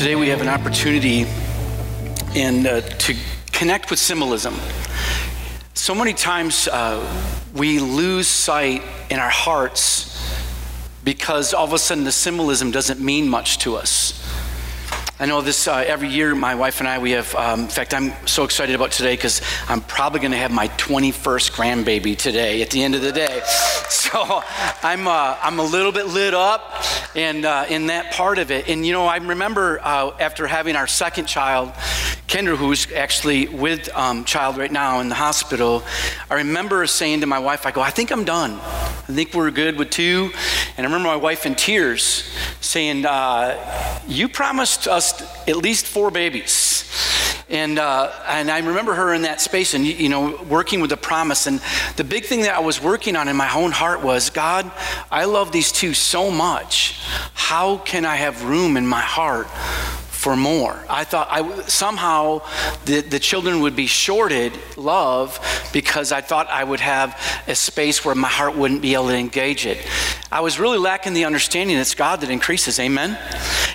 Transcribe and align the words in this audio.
Today 0.00 0.16
we 0.16 0.30
have 0.30 0.40
an 0.40 0.48
opportunity 0.48 1.26
and 2.34 2.66
uh, 2.66 2.80
to 2.80 3.14
connect 3.52 3.90
with 3.90 3.98
symbolism. 3.98 4.54
So 5.74 5.94
many 5.94 6.14
times 6.14 6.68
uh, 6.68 7.06
we 7.52 7.80
lose 7.80 8.26
sight 8.26 8.82
in 9.10 9.18
our 9.18 9.28
hearts 9.28 10.18
because 11.04 11.52
all 11.52 11.66
of 11.66 11.74
a 11.74 11.78
sudden 11.78 12.04
the 12.04 12.12
symbolism 12.12 12.70
doesn't 12.70 12.98
mean 12.98 13.28
much 13.28 13.58
to 13.58 13.76
us. 13.76 14.19
I 15.20 15.26
know 15.26 15.42
this 15.42 15.68
uh, 15.68 15.84
every 15.86 16.08
year, 16.08 16.34
my 16.34 16.54
wife 16.54 16.80
and 16.80 16.88
I, 16.88 16.98
we 16.98 17.10
have, 17.10 17.34
um, 17.34 17.60
in 17.60 17.68
fact, 17.68 17.92
I'm 17.92 18.14
so 18.26 18.44
excited 18.44 18.74
about 18.74 18.90
today 18.90 19.12
because 19.16 19.42
I'm 19.68 19.82
probably 19.82 20.18
going 20.18 20.30
to 20.30 20.38
have 20.38 20.50
my 20.50 20.68
21st 20.68 21.52
grandbaby 21.52 22.16
today 22.16 22.62
at 22.62 22.70
the 22.70 22.82
end 22.82 22.94
of 22.94 23.02
the 23.02 23.12
day. 23.12 23.42
So 23.90 24.42
I'm, 24.82 25.06
uh, 25.06 25.36
I'm 25.40 25.60
a 25.60 25.64
little 25.64 25.92
bit 25.92 26.06
lit 26.06 26.34
up 26.34 26.82
and 27.14 27.44
uh, 27.44 27.66
in 27.68 27.88
that 27.88 28.12
part 28.12 28.38
of 28.38 28.50
it. 28.50 28.68
And, 28.68 28.84
you 28.84 28.92
know, 28.92 29.06
I 29.06 29.18
remember 29.18 29.78
uh, 29.80 30.10
after 30.18 30.48
having 30.48 30.74
our 30.74 30.88
second 30.88 31.26
child, 31.26 31.72
Kendra, 32.30 32.56
who's 32.56 32.92
actually 32.92 33.48
with 33.48 33.88
um, 33.92 34.24
child 34.24 34.56
right 34.56 34.70
now 34.70 35.00
in 35.00 35.08
the 35.08 35.16
hospital, 35.16 35.82
I 36.30 36.34
remember 36.34 36.86
saying 36.86 37.22
to 37.22 37.26
my 37.26 37.40
wife, 37.40 37.66
I 37.66 37.72
go, 37.72 37.80
I 37.80 37.90
think 37.90 38.12
I'm 38.12 38.22
done. 38.22 38.52
I 38.52 39.12
think 39.12 39.34
we're 39.34 39.50
good 39.50 39.76
with 39.76 39.90
two. 39.90 40.30
And 40.76 40.86
I 40.86 40.88
remember 40.88 41.08
my 41.08 41.16
wife 41.16 41.44
in 41.44 41.56
tears 41.56 42.32
saying, 42.60 43.04
uh, 43.04 44.00
You 44.06 44.28
promised 44.28 44.86
us 44.86 45.20
at 45.48 45.56
least 45.56 45.86
four 45.86 46.12
babies. 46.12 46.88
And, 47.48 47.80
uh, 47.80 48.12
and 48.28 48.48
I 48.48 48.60
remember 48.60 48.94
her 48.94 49.12
in 49.12 49.22
that 49.22 49.40
space 49.40 49.74
and, 49.74 49.84
you 49.84 50.08
know, 50.08 50.40
working 50.44 50.80
with 50.80 50.90
the 50.90 50.96
promise. 50.96 51.48
And 51.48 51.60
the 51.96 52.04
big 52.04 52.26
thing 52.26 52.42
that 52.42 52.54
I 52.54 52.60
was 52.60 52.80
working 52.80 53.16
on 53.16 53.26
in 53.26 53.34
my 53.34 53.52
own 53.52 53.72
heart 53.72 54.02
was 54.02 54.30
God, 54.30 54.70
I 55.10 55.24
love 55.24 55.50
these 55.50 55.72
two 55.72 55.94
so 55.94 56.30
much. 56.30 57.00
How 57.34 57.78
can 57.78 58.04
I 58.04 58.14
have 58.14 58.44
room 58.44 58.76
in 58.76 58.86
my 58.86 59.00
heart 59.00 59.48
for 60.20 60.36
more. 60.36 60.84
I 60.86 61.04
thought 61.04 61.28
I, 61.30 61.62
somehow 61.62 62.42
the, 62.84 63.00
the 63.00 63.18
children 63.18 63.60
would 63.60 63.74
be 63.74 63.86
shorted 63.86 64.52
love 64.76 65.40
because 65.72 66.12
I 66.12 66.20
thought 66.20 66.46
I 66.50 66.62
would 66.62 66.80
have 66.80 67.18
a 67.48 67.54
space 67.54 68.04
where 68.04 68.14
my 68.14 68.28
heart 68.28 68.54
wouldn't 68.54 68.82
be 68.82 68.92
able 68.92 69.08
to 69.08 69.16
engage 69.16 69.64
it. 69.64 69.78
I 70.30 70.40
was 70.42 70.60
really 70.60 70.76
lacking 70.76 71.14
the 71.14 71.24
understanding 71.24 71.78
it's 71.78 71.94
God 71.94 72.20
that 72.20 72.28
increases. 72.28 72.78
Amen? 72.78 73.18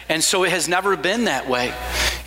And 0.07 0.23
so 0.23 0.43
it 0.43 0.51
has 0.51 0.67
never 0.67 0.95
been 0.95 1.23
that 1.23 1.49
way. 1.49 1.73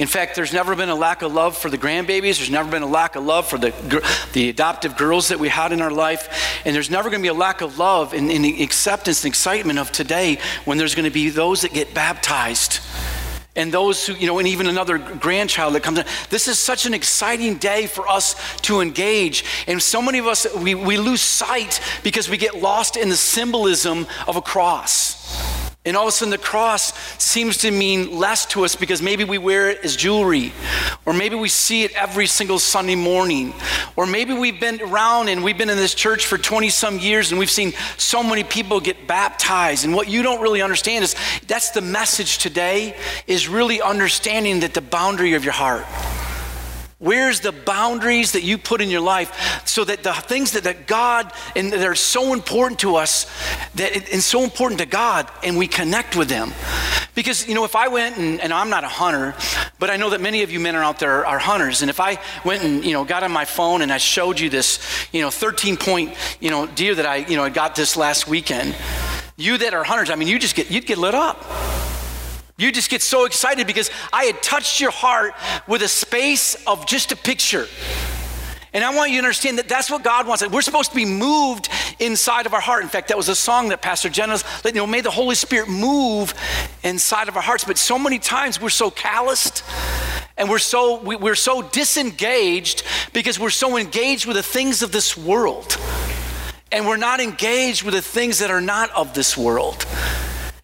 In 0.01 0.09
fact, 0.09 0.35
there's 0.35 0.53
never 0.53 0.75
been 0.75 0.89
a 0.89 0.97
lack 0.97 1.23
of 1.23 1.33
love 1.33 1.57
for 1.57 1.71
the 1.71 1.79
grandbabies. 1.79 2.39
There's 2.39 2.51
never 2.51 2.69
been 2.69 2.83
a 2.83 2.89
lack 2.89 3.15
of 3.15 3.25
love 3.25 3.47
for 3.47 3.57
the, 3.57 3.73
the 4.33 4.49
adoptive 4.49 4.97
girls 4.97 5.29
that 5.29 5.39
we 5.39 5.49
had 5.49 5.73
in 5.73 5.81
our 5.81 5.93
life. 5.93 6.61
And 6.65 6.75
there's 6.75 6.91
never 6.91 7.09
going 7.09 7.21
to 7.21 7.25
be 7.25 7.29
a 7.29 7.35
lack 7.35 7.61
of 7.61 7.79
love 7.79 8.15
and, 8.15 8.31
and 8.33 8.45
the 8.45 8.65
acceptance 8.65 9.25
and 9.25 9.31
excitement 9.31 9.79
of 9.79 9.93
today 9.93 10.39
when 10.65 10.77
there's 10.77 10.97
going 10.97 11.05
to 11.05 11.11
be 11.11 11.31
those 11.31 11.63
that 11.63 11.73
get 11.73 11.95
baptized 11.95 12.81
and 13.59 13.73
those 13.73 14.07
who, 14.07 14.15
you 14.15 14.29
know, 14.29 14.39
and 14.39 14.47
even 14.47 14.69
another 14.69 14.99
grandchild 14.99 15.75
that 15.75 15.83
comes 15.83 15.99
in. 15.99 16.07
This 16.31 16.47
is 16.47 16.59
such 16.61 16.87
an 16.87 16.95
exciting 16.95 17.57
day 17.57 17.89
for 17.89 18.09
us 18.09 18.37
to 18.63 18.81
engage. 18.81 19.45
And 19.67 19.83
so 19.83 20.01
many 20.01 20.19
of 20.19 20.27
us, 20.27 20.47
we, 20.55 20.77
we 20.77 20.97
lose 20.97 21.21
sight 21.21 21.81
because 22.05 22.31
we 22.31 22.37
get 22.37 22.55
lost 22.55 22.97
in 22.97 23.09
the 23.09 23.17
symbolism 23.17 24.07
of 24.29 24.37
a 24.37 24.43
cross. 24.43 25.48
And 25.89 25.97
all 25.97 26.05
of 26.05 26.09
a 26.09 26.13
sudden, 26.13 26.31
the 26.31 26.39
cross 26.39 26.93
seems 27.19 27.57
to 27.59 27.71
mean 27.71 28.19
less 28.19 28.45
to 28.47 28.65
us 28.65 28.77
because 28.77 29.01
maybe 29.01 29.25
we 29.25 29.39
wear 29.39 29.71
it 29.71 29.79
as 29.83 29.97
jewelry, 29.97 30.53
or 31.07 31.15
maybe 31.15 31.35
we 31.35 31.49
see 31.49 31.83
it 31.85 31.93
every 31.95 32.27
single 32.27 32.59
Sunday 32.59 32.95
morning, 32.95 33.55
or 33.97 34.05
maybe 34.05 34.35
we've 34.35 34.61
been 34.61 34.83
around 34.83 35.31
and 35.31 35.43
we've 35.43 35.57
been 35.57 35.71
in 35.71 35.79
this 35.79 35.95
church 35.95 36.27
for 36.27 36.37
20 36.37 36.69
some 36.69 36.99
years 36.99 37.31
and 37.31 37.39
we've 37.39 37.51
seen 37.51 37.73
so 37.97 38.23
many 38.23 38.45
people 38.45 38.81
get 38.81 39.07
baptized. 39.07 39.87
And 39.87 39.95
what 39.95 40.09
you 40.09 40.23
don't 40.23 40.43
really 40.43 40.61
understand 40.61 41.05
is 41.05 41.17
that's 41.47 41.71
the 41.71 41.81
message 41.81 42.37
today 42.37 42.95
is 43.27 43.49
really 43.49 43.81
understanding 43.81 44.61
that 44.61 44.75
the 44.75 44.83
boundary 44.83 45.33
of 45.33 45.43
your 45.43 45.55
heart. 45.55 45.87
Where's 47.01 47.39
the 47.39 47.53
boundaries 47.53 48.33
that 48.33 48.43
you 48.43 48.59
put 48.59 48.81
in 48.81 48.91
your 48.91 49.01
life 49.01 49.63
so 49.65 49.85
that 49.85 50.03
the 50.03 50.13
things 50.13 50.53
that, 50.53 50.65
that 50.65 50.89
God 50.89 51.33
and 51.55 51.73
that 51.73 51.87
are 51.87 51.95
so 51.95 52.33
important 52.33 52.81
to 52.81 52.97
us 52.97 53.27
that 53.77 53.95
it, 53.95 54.13
and 54.13 54.21
so 54.21 54.43
important 54.43 54.81
to 54.81 54.87
God 54.87 55.31
and 55.45 55.57
we 55.57 55.69
connect 55.69 56.17
with 56.17 56.29
them? 56.29 56.53
Because, 57.15 57.47
you 57.47 57.55
know, 57.55 57.65
if 57.65 57.77
I 57.77 57.87
went 57.87 58.17
and, 58.17 58.41
and 58.41 58.53
I'm 58.53 58.69
not 58.69 58.83
a 58.83 58.89
hunter, 58.89 59.37
but 59.79 59.91
I 59.91 59.97
know 59.97 60.11
that 60.11 60.21
many 60.21 60.43
of 60.43 60.51
you 60.51 60.59
men 60.59 60.75
are 60.75 60.83
out 60.83 60.99
there 60.99 61.25
are 61.25 61.39
hunters. 61.39 61.83
And 61.83 61.91
if 61.91 62.01
I 62.01 62.19
went 62.45 62.65
and, 62.65 62.85
you 62.85 62.95
know, 62.95 63.05
got 63.05 63.23
on 63.23 63.31
my 63.31 63.45
phone 63.45 63.83
and 63.83 63.93
I 63.93 63.99
showed 63.99 64.41
you 64.41 64.51
this, 64.51 64.81
you 65.13 65.21
know, 65.21 65.31
13 65.31 65.77
point, 65.77 66.17
you 66.41 66.51
know, 66.51 66.67
deer 66.67 66.97
that 66.97 67.07
I, 67.07 67.17
you 67.19 67.37
know, 67.37 67.45
I 67.45 67.51
got 67.51 67.77
this 67.77 67.97
last 67.97 68.27
weekend, 68.27 68.75
you 69.37 69.57
that 69.59 69.73
are 69.73 69.85
hunters, 69.85 70.11
I 70.11 70.17
mean, 70.17 70.27
you 70.27 70.41
just 70.41 70.57
get, 70.57 70.69
you'd 70.69 70.87
get 70.87 70.99
lit 70.99 71.15
up. 71.15 71.45
You 72.59 72.73
just 72.73 72.91
get 72.91 73.03
so 73.03 73.25
excited 73.25 73.69
because 73.69 73.89
I 74.13 74.25
had 74.25 74.43
touched 74.43 74.81
your 74.81 74.91
heart 74.91 75.33
with 75.69 75.81
a 75.83 75.89
space 75.89 76.57
of 76.67 76.87
just 76.87 77.13
a 77.13 77.17
picture. 77.17 77.67
And 78.73 78.85
I 78.85 78.95
want 78.95 79.13
you 79.13 79.21
to 79.21 79.25
understand 79.25 79.59
that 79.59 79.69
that's 79.69 79.91
what 79.91 80.03
God 80.03 80.27
wants. 80.27 80.47
We're 80.47 80.61
supposed 80.61 80.91
to 80.91 80.97
be 80.97 81.05
moved 81.05 81.69
inside 82.01 82.47
of 82.47 82.55
our 82.55 82.61
heart. 82.61 82.83
In 82.83 82.89
fact, 82.89 83.09
that 83.09 83.17
was 83.17 83.29
a 83.29 83.35
song 83.35 83.69
that 83.69 83.81
Pastor 83.81 84.09
Jenna, 84.09 84.39
you 84.65 84.73
know, 84.73 84.87
may 84.89 85.01
the 85.01 85.11
Holy 85.11 85.37
Spirit 85.37 85.69
move 85.69 86.35
inside 86.83 87.29
of 87.29 87.37
our 87.37 87.43
hearts. 87.43 87.65
But 87.65 87.79
so 87.79 87.97
many 87.97 88.19
times 88.19 88.61
we're 88.61 88.71
so 88.71 88.91
calloused 88.91 89.63
and 90.37 90.49
we're 90.49 90.59
so 90.59 91.01
we, 91.01 91.17
we're 91.17 91.35
so 91.35 91.63
disengaged 91.63 92.83
because 93.13 93.39
we're 93.39 93.51
so 93.51 93.77
engaged 93.77 94.27
with 94.27 94.37
the 94.37 94.43
things 94.43 94.83
of 94.83 94.93
this 94.93 95.17
world, 95.17 95.77
and 96.71 96.87
we're 96.87 96.97
not 96.97 97.21
engaged 97.21 97.83
with 97.83 97.95
the 97.95 98.03
things 98.03 98.39
that 98.39 98.51
are 98.51 98.61
not 98.61 98.91
of 98.93 99.15
this 99.15 99.37
world. 99.37 99.85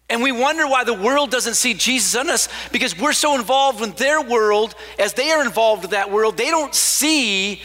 And 0.09 0.21
we 0.21 0.31
wonder 0.31 0.67
why 0.67 0.83
the 0.83 0.93
world 0.93 1.31
doesn't 1.31 1.55
see 1.55 1.73
Jesus 1.73 2.13
in 2.19 2.29
us 2.29 2.47
because 2.71 2.97
we're 2.97 3.13
so 3.13 3.35
involved 3.35 3.81
in 3.81 3.91
their 3.93 4.21
world 4.21 4.75
as 4.99 5.13
they 5.13 5.31
are 5.31 5.43
involved 5.43 5.81
with 5.81 5.91
that 5.91 6.11
world. 6.11 6.37
They 6.37 6.51
don't 6.51 6.75
see 6.75 7.61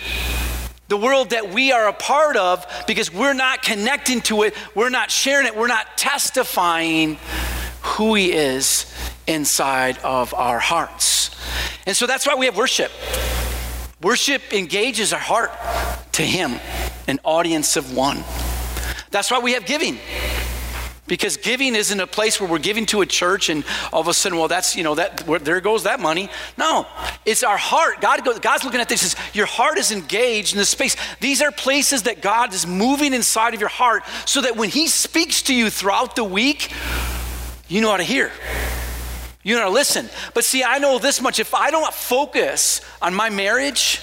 the 0.89 0.97
world 0.97 1.31
that 1.31 1.53
we 1.53 1.71
are 1.71 1.87
a 1.89 1.93
part 1.93 2.37
of 2.37 2.67
because 2.87 3.13
we're 3.13 3.35
not 3.35 3.63
connecting 3.63 4.21
to 4.23 4.43
it, 4.43 4.55
we're 4.75 4.89
not 4.89 5.11
sharing 5.11 5.47
it, 5.47 5.57
we're 5.57 5.69
not 5.69 5.99
testifying 5.99 7.19
who 7.83 8.15
He 8.15 8.33
is 8.33 8.93
inside 9.27 9.99
of 9.99 10.35
our 10.35 10.59
hearts. 10.59 11.31
And 11.87 11.97
so 11.97 12.07
that's 12.07 12.27
why 12.27 12.35
we 12.35 12.47
have 12.47 12.57
worship. 12.57 12.91
Worship 14.03 14.53
engages 14.53 15.13
our 15.13 15.21
heart 15.21 15.53
to 16.13 16.23
Him, 16.23 16.59
an 17.07 17.21
audience 17.23 17.77
of 17.77 17.95
one. 17.95 18.25
That's 19.11 19.31
why 19.31 19.39
we 19.41 19.53
have 19.53 19.67
giving. 19.67 19.99
Because 21.11 21.37
giving 21.37 21.75
isn't 21.75 21.99
a 21.99 22.07
place 22.07 22.41
where 22.41 22.49
we're 22.49 22.61
giving 22.61 22.87
to 22.87 23.01
a 23.01 23.07
church 23.07 23.49
and 23.49 23.65
all 23.93 24.01
of 24.01 24.07
a 24.07 24.15
sudden, 24.15 24.39
well, 24.39 24.47
that's, 24.47 24.77
you 24.77 24.85
know, 24.85 24.95
that 24.95 25.27
where, 25.27 25.41
there 25.41 25.61
goes 25.61 25.83
that 25.83 25.99
money. 25.99 26.31
No, 26.57 26.87
it's 27.27 27.43
our 27.43 27.57
heart. 27.57 28.01
God 28.01 28.25
goes, 28.25 28.39
God's 28.39 28.63
looking 28.63 28.81
at 28.81 28.89
this, 28.89 29.01
says, 29.01 29.17
your 29.35 29.47
heart 29.47 29.77
is 29.77 29.91
engaged 29.91 30.53
in 30.53 30.59
this 30.59 30.69
space. 30.69 30.95
These 31.19 31.43
are 31.43 31.51
places 31.51 32.05
that 32.05 32.23
God 32.23 32.55
is 32.55 32.65
moving 32.65 33.13
inside 33.13 33.55
of 33.55 33.61
your 33.61 33.69
heart 33.69 34.05
so 34.25 34.41
that 34.43 34.55
when 34.55 34.69
He 34.69 34.87
speaks 34.87 35.43
to 35.43 35.55
you 35.55 35.69
throughout 35.69 36.15
the 36.15 36.23
week, 36.23 36.73
you 37.67 37.81
know 37.81 37.91
how 37.91 37.97
to 37.97 38.05
hear. 38.05 38.31
You 39.43 39.57
know 39.57 39.63
how 39.63 39.67
to 39.67 39.75
listen. 39.75 40.09
But 40.33 40.45
see, 40.45 40.63
I 40.63 40.79
know 40.79 41.01
this 41.01 41.21
much. 41.21 41.41
If 41.41 41.55
I 41.57 41.73
don't 41.73 41.93
focus 41.93 42.83
on 43.03 43.17
my 43.17 43.31
marriage, 43.31 44.01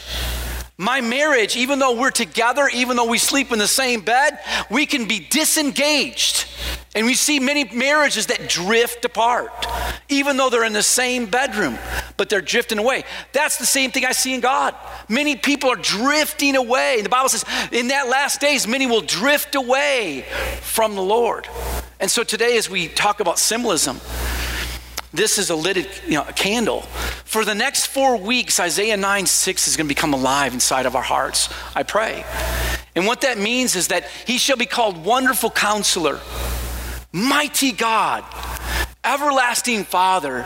my 0.78 1.02
marriage, 1.02 1.56
even 1.56 1.80
though 1.80 2.00
we're 2.00 2.12
together, 2.12 2.70
even 2.72 2.98
though 2.98 3.08
we 3.08 3.18
sleep 3.18 3.52
in 3.52 3.58
the 3.58 3.68
same 3.68 4.02
bed, 4.02 4.40
we 4.70 4.86
can 4.86 5.08
be 5.08 5.20
disengaged 5.20 6.46
and 6.94 7.06
we 7.06 7.16
see 7.16 7.40
many 7.40 7.64
marriages 7.66 8.28
that 8.28 8.48
drift 8.50 9.06
apart, 9.06 9.68
even 10.10 10.38
though 10.38 10.50
they're 10.50 10.66
in 10.66 10.74
the 10.74 10.84
same 10.84 11.26
bedroom, 11.26 11.78
but 12.16 12.30
they're 12.30 12.42
drifting 12.42 12.80
away. 12.80 13.04
That's 13.34 13.58
the 13.58 13.66
same 13.66 13.92
thing 13.92 14.06
I 14.06 14.12
see 14.12 14.34
in 14.34 14.40
God. 14.40 14.76
Many 15.10 15.36
people 15.36 15.70
are 15.70 15.76
drifting 15.76 16.56
away. 16.56 16.96
And 16.98 17.06
The 17.06 17.10
Bible 17.10 17.30
says, 17.30 17.46
in 17.72 17.90
that 17.90 18.08
last 18.08 18.42
days, 18.42 18.68
many 18.68 18.88
will 18.88 19.02
drift 19.02 19.56
away 19.56 20.26
from 20.62 20.96
the 20.96 21.02
Lord. 21.02 21.48
And 22.00 22.10
so 22.10 22.24
today, 22.24 22.58
as 22.58 22.70
we 22.70 22.88
talk 22.88 23.20
about 23.20 23.40
symbolism, 23.40 24.00
this 25.14 25.38
is 25.38 25.50
a 25.50 25.56
lit 25.56 25.78
you 26.06 26.16
know, 26.16 26.24
candle. 26.36 26.82
For 27.26 27.46
the 27.46 27.56
next 27.56 27.88
four 27.88 28.18
weeks, 28.18 28.60
Isaiah 28.60 28.98
9 28.98 29.26
6 29.26 29.68
is 29.68 29.78
going 29.78 29.88
to 29.88 29.94
become 29.94 30.14
alive 30.14 30.54
inside 30.54 30.86
of 30.86 30.96
our 30.96 31.04
hearts, 31.04 31.54
I 31.76 31.84
pray. 31.84 32.26
And 32.96 33.06
what 33.06 33.22
that 33.22 33.38
means 33.38 33.76
is 33.76 33.90
that 33.90 34.06
he 34.26 34.38
shall 34.38 34.58
be 34.58 34.66
called 34.66 35.04
Wonderful 35.04 35.52
Counselor 35.52 36.20
Mighty 37.14 37.72
God, 37.72 38.24
everlasting 39.04 39.86
Father, 39.86 40.46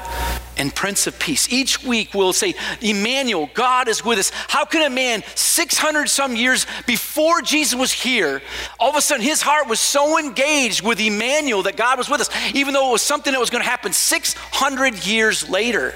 and 0.62 0.74
Prince 0.76 1.08
of 1.08 1.18
Peace. 1.18 1.52
Each 1.52 1.84
week 1.84 2.14
we'll 2.14 2.34
say, 2.34 2.54
Emmanuel, 2.82 3.50
God 3.56 3.88
is 3.88 4.06
with 4.06 4.20
us. 4.20 4.32
How 4.48 4.64
can 4.64 4.84
a 4.84 4.90
man 4.92 5.24
600 5.34 6.08
some 6.08 6.36
years 6.36 6.68
before 6.86 7.42
Jesus 7.42 7.74
was 7.74 7.92
here, 7.92 8.44
all 8.80 8.92
of 8.92 8.96
a 8.96 9.02
sudden 9.02 9.24
his 9.24 9.42
heart 9.42 9.68
was 9.68 9.80
so 9.80 10.20
engaged 10.20 10.84
with 10.84 11.00
Emmanuel 11.00 11.64
that 11.64 11.78
God 11.78 11.98
was 11.98 12.10
with 12.10 12.22
us, 12.22 12.30
even 12.54 12.76
though 12.76 12.90
it 12.90 12.92
was 12.92 13.02
something 13.02 13.34
that 13.34 13.40
was 13.40 13.50
going 13.50 13.64
to 13.64 13.70
happen 13.70 13.92
600 13.92 15.06
years 15.06 15.50
later? 15.50 15.96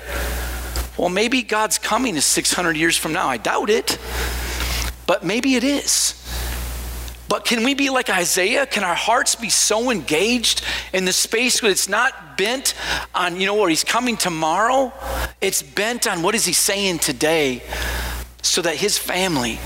Well, 0.98 1.10
maybe 1.10 1.44
God's 1.44 1.78
coming 1.78 2.16
is 2.16 2.26
600 2.26 2.76
years 2.76 2.98
from 2.98 3.14
now. 3.14 3.28
I 3.28 3.38
doubt 3.38 3.70
it, 3.70 4.00
but 5.06 5.24
maybe 5.24 5.56
it 5.56 5.64
is. 5.64 6.25
But 7.28 7.46
can 7.46 7.64
we 7.64 7.74
be 7.74 7.90
like 7.90 8.10
Isaiah? 8.10 8.66
Can 8.66 8.84
our 8.84 8.96
hearts 8.96 9.36
be 9.36 9.50
so 9.50 9.90
engaged 9.90 10.64
in 10.94 11.06
the 11.06 11.14
space 11.14 11.62
where 11.62 11.72
it's 11.72 11.90
not 11.90 12.38
bent 12.38 12.76
on, 13.14 13.40
you 13.40 13.48
know, 13.48 13.56
where 13.56 13.70
he's 13.70 13.84
coming 13.84 14.16
tomorrow? 14.16 14.94
It's 15.42 15.64
bent 15.64 16.08
on 16.08 16.22
what 16.22 16.36
is 16.36 16.46
he 16.46 16.54
saying 16.54 17.00
today 17.00 17.64
so 18.42 18.62
that 18.62 18.76
his 18.76 18.98
family 18.98 19.60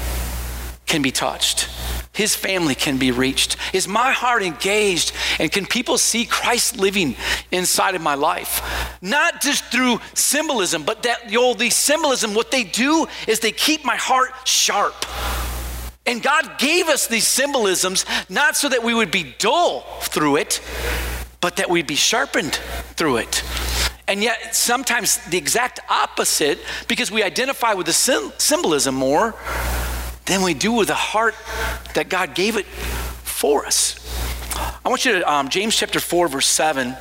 can 0.85 1.01
be 1.01 1.11
touched. 1.11 1.69
His 2.13 2.35
family 2.35 2.75
can 2.75 2.97
be 2.97 3.11
reached. 3.11 3.56
Is 3.73 3.88
my 3.88 4.11
heart 4.11 4.41
engaged? 4.41 5.13
And 5.39 5.51
can 5.51 5.65
people 5.65 5.97
see 5.97 6.25
Christ 6.25 6.77
living 6.77 7.15
inside 7.51 7.95
of 7.95 8.01
my 8.01 8.15
life? 8.15 8.97
Not 9.01 9.41
just 9.41 9.65
through 9.65 10.00
symbolism, 10.15 10.83
but 10.83 11.03
that 11.03 11.31
you 11.31 11.39
know, 11.39 11.53
the 11.53 11.69
symbolism, 11.69 12.33
what 12.33 12.51
they 12.51 12.63
do 12.63 13.07
is 13.27 13.39
they 13.39 13.51
keep 13.51 13.85
my 13.85 13.95
heart 13.95 14.31
sharp. 14.45 15.06
And 16.05 16.23
God 16.23 16.57
gave 16.57 16.87
us 16.87 17.07
these 17.07 17.27
symbolisms 17.27 18.05
not 18.29 18.55
so 18.55 18.69
that 18.69 18.83
we 18.83 18.93
would 18.93 19.11
be 19.11 19.35
dull 19.37 19.81
through 20.01 20.37
it, 20.37 20.61
but 21.41 21.57
that 21.57 21.69
we'd 21.69 21.87
be 21.87 21.95
sharpened 21.95 22.55
through 22.95 23.17
it. 23.17 23.43
And 24.07 24.23
yet, 24.23 24.55
sometimes 24.55 25.17
the 25.29 25.37
exact 25.37 25.79
opposite, 25.87 26.59
because 26.87 27.11
we 27.11 27.21
identify 27.21 27.73
with 27.73 27.85
the 27.85 27.93
symbolism 27.93 28.95
more 28.95 29.35
than 30.25 30.41
we 30.41 30.55
do 30.55 30.73
with 30.73 30.87
the 30.87 30.95
heart 30.95 31.35
that 31.93 32.09
God 32.09 32.33
gave 32.33 32.57
it 32.57 32.65
for 32.65 33.65
us. 33.65 33.95
I 34.83 34.89
want 34.89 35.05
you 35.05 35.19
to, 35.19 35.31
um, 35.31 35.49
James 35.49 35.75
chapter 35.75 35.99
4, 35.99 36.27
verse 36.27 36.47
7. 36.47 36.95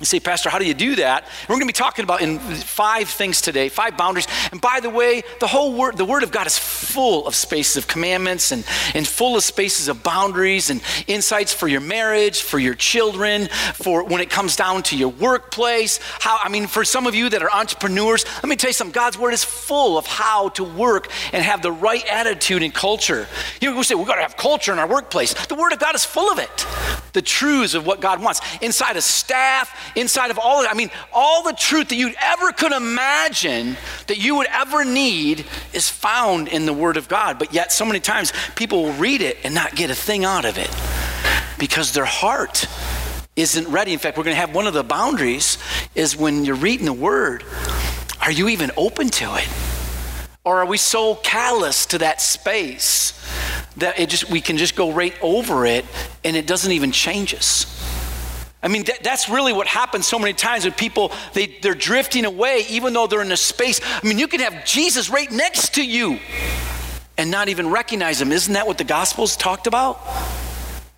You 0.00 0.06
say, 0.06 0.18
Pastor, 0.18 0.50
how 0.50 0.58
do 0.58 0.66
you 0.66 0.74
do 0.74 0.96
that? 0.96 1.24
we're 1.48 1.54
going 1.54 1.60
to 1.60 1.66
be 1.66 1.72
talking 1.72 2.02
about 2.02 2.20
in 2.20 2.40
five 2.40 3.08
things 3.08 3.40
today, 3.40 3.68
five 3.68 3.96
boundaries. 3.96 4.26
And 4.50 4.60
by 4.60 4.80
the 4.80 4.90
way, 4.90 5.22
the 5.38 5.46
whole 5.46 5.72
word, 5.72 5.96
the 5.96 6.04
word 6.04 6.24
of 6.24 6.32
God 6.32 6.48
is 6.48 6.58
full 6.58 7.28
of 7.28 7.36
spaces 7.36 7.76
of 7.76 7.86
commandments 7.86 8.50
and, 8.50 8.64
and 8.94 9.06
full 9.06 9.36
of 9.36 9.44
spaces 9.44 9.86
of 9.86 10.02
boundaries 10.02 10.70
and 10.70 10.82
insights 11.06 11.52
for 11.52 11.68
your 11.68 11.80
marriage, 11.80 12.42
for 12.42 12.58
your 12.58 12.74
children, 12.74 13.46
for 13.74 14.02
when 14.02 14.20
it 14.20 14.30
comes 14.30 14.56
down 14.56 14.82
to 14.84 14.96
your 14.96 15.10
workplace. 15.10 16.00
How, 16.18 16.38
I 16.42 16.48
mean, 16.48 16.66
for 16.66 16.84
some 16.84 17.06
of 17.06 17.14
you 17.14 17.28
that 17.28 17.42
are 17.44 17.50
entrepreneurs, 17.52 18.24
let 18.36 18.48
me 18.48 18.56
tell 18.56 18.70
you 18.70 18.74
something. 18.74 18.92
God's 18.92 19.16
word 19.16 19.32
is 19.32 19.44
full 19.44 19.96
of 19.96 20.06
how 20.06 20.48
to 20.50 20.64
work 20.64 21.08
and 21.32 21.40
have 21.44 21.62
the 21.62 21.70
right 21.72 22.04
attitude 22.10 22.64
and 22.64 22.74
culture. 22.74 23.28
You 23.60 23.70
know, 23.70 23.76
we 23.76 23.84
say 23.84 23.94
we've 23.94 24.08
got 24.08 24.16
to 24.16 24.22
have 24.22 24.36
culture 24.36 24.72
in 24.72 24.80
our 24.80 24.88
workplace. 24.88 25.34
The 25.46 25.54
word 25.54 25.72
of 25.72 25.78
God 25.78 25.94
is 25.94 26.04
full 26.04 26.32
of 26.32 26.40
it. 26.40 26.66
The 27.12 27.22
truths 27.22 27.74
of 27.74 27.86
what 27.86 28.00
God 28.00 28.20
wants. 28.20 28.40
Inside 28.60 28.96
a 28.96 29.00
staff, 29.00 29.83
inside 29.94 30.30
of 30.30 30.38
all 30.38 30.60
of 30.60 30.66
it. 30.66 30.70
I 30.70 30.74
mean, 30.74 30.90
all 31.12 31.42
the 31.42 31.52
truth 31.52 31.88
that 31.88 31.96
you 31.96 32.12
ever 32.20 32.52
could 32.52 32.72
imagine 32.72 33.76
that 34.06 34.18
you 34.18 34.36
would 34.36 34.48
ever 34.48 34.84
need 34.84 35.46
is 35.72 35.88
found 35.88 36.48
in 36.48 36.66
the 36.66 36.72
Word 36.72 36.96
of 36.96 37.08
God. 37.08 37.38
But 37.38 37.52
yet, 37.52 37.72
so 37.72 37.84
many 37.84 38.00
times 38.00 38.32
people 38.54 38.82
will 38.82 38.92
read 38.94 39.22
it 39.22 39.38
and 39.44 39.54
not 39.54 39.74
get 39.74 39.90
a 39.90 39.94
thing 39.94 40.24
out 40.24 40.44
of 40.44 40.58
it 40.58 40.70
because 41.58 41.92
their 41.92 42.04
heart 42.04 42.66
isn't 43.36 43.68
ready. 43.68 43.92
In 43.92 43.98
fact, 43.98 44.16
we're 44.16 44.24
going 44.24 44.36
to 44.36 44.40
have 44.40 44.54
one 44.54 44.66
of 44.66 44.74
the 44.74 44.84
boundaries 44.84 45.58
is 45.94 46.16
when 46.16 46.44
you're 46.44 46.56
reading 46.56 46.86
the 46.86 46.92
Word, 46.92 47.44
are 48.20 48.30
you 48.30 48.48
even 48.48 48.70
open 48.76 49.08
to 49.08 49.36
it? 49.36 49.48
Or 50.44 50.58
are 50.58 50.66
we 50.66 50.76
so 50.76 51.14
callous 51.14 51.86
to 51.86 51.98
that 51.98 52.20
space 52.20 53.12
that 53.78 53.98
it 53.98 54.10
just 54.10 54.30
we 54.30 54.42
can 54.42 54.58
just 54.58 54.76
go 54.76 54.92
right 54.92 55.14
over 55.22 55.64
it 55.64 55.86
and 56.22 56.36
it 56.36 56.46
doesn't 56.46 56.70
even 56.70 56.92
change 56.92 57.34
us? 57.34 57.73
I 58.64 58.68
mean, 58.68 58.84
that, 58.84 59.04
that's 59.04 59.28
really 59.28 59.52
what 59.52 59.66
happens 59.66 60.06
so 60.06 60.18
many 60.18 60.32
times 60.32 60.64
with 60.64 60.76
people, 60.76 61.12
they, 61.34 61.58
they're 61.60 61.74
drifting 61.74 62.24
away 62.24 62.64
even 62.70 62.94
though 62.94 63.06
they're 63.06 63.22
in 63.22 63.30
a 63.30 63.36
space. 63.36 63.80
I 63.84 64.06
mean, 64.06 64.18
you 64.18 64.26
can 64.26 64.40
have 64.40 64.64
Jesus 64.64 65.10
right 65.10 65.30
next 65.30 65.74
to 65.74 65.84
you 65.84 66.18
and 67.18 67.30
not 67.30 67.48
even 67.48 67.70
recognize 67.70 68.20
him. 68.20 68.32
Isn't 68.32 68.54
that 68.54 68.66
what 68.66 68.78
the 68.78 68.84
Gospels 68.84 69.36
talked 69.36 69.66
about? 69.66 70.00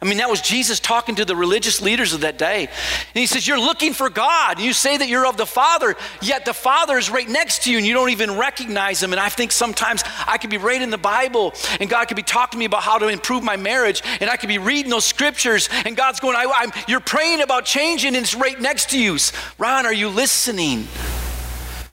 I 0.01 0.05
mean, 0.05 0.19
that 0.19 0.29
was 0.29 0.43
Jesus 0.43 0.79
talking 0.79 1.15
to 1.15 1.25
the 1.25 1.35
religious 1.35 1.81
leaders 1.81 2.13
of 2.13 2.21
that 2.21 2.37
day. 2.37 2.67
And 2.67 3.15
he 3.15 3.27
says, 3.27 3.47
You're 3.47 3.59
looking 3.59 3.95
for 3.95 4.11
God. 4.11 4.61
You 4.61 4.75
say 4.75 4.99
that 4.99 5.09
you're 5.09 5.27
of 5.27 5.39
the 5.39 5.47
Father, 5.47 5.97
yet 6.21 6.45
the 6.45 6.53
Father 6.53 6.99
is 6.99 7.09
right 7.09 7.29
next 7.29 7.63
to 7.65 7.73
you 7.73 7.79
and 7.79 7.87
you 7.87 7.95
don't 7.95 8.11
even 8.11 8.37
recognize 8.37 9.03
him. 9.03 9.13
And 9.13 9.21
I 9.21 9.31
think 9.31 9.53
sometimes 9.53 10.05
I 10.27 10.37
could 10.37 10.51
be 10.51 10.59
right 10.59 10.83
in 10.83 10.91
the 10.91 10.99
Bible 10.99 11.55
and 11.81 11.89
God 11.89 12.09
could 12.09 12.17
be 12.17 12.23
talking 12.23 12.53
to 12.53 12.59
me 12.59 12.67
about 12.67 12.83
how 12.83 12.99
to 12.99 13.09
improve 13.09 13.43
my 13.43 13.57
marriage. 13.57 14.03
And 14.21 14.29
I 14.29 14.37
could 14.37 14.49
be 14.49 14.59
reading 14.59 14.91
those 14.91 15.07
scriptures 15.07 15.71
and 15.87 15.97
God's 15.97 16.21
going, 16.21 16.37
I, 16.37 16.71
You're 16.87 17.01
praying 17.01 17.41
about 17.41 17.65
changing 17.65 18.15
and 18.15 18.25
it's 18.25 18.35
right 18.35 18.61
next 18.61 18.91
to 18.91 19.01
you. 19.01 19.17
Ron, 19.59 19.87
are 19.87 19.95
you 19.95 20.11
listening? 20.11 20.89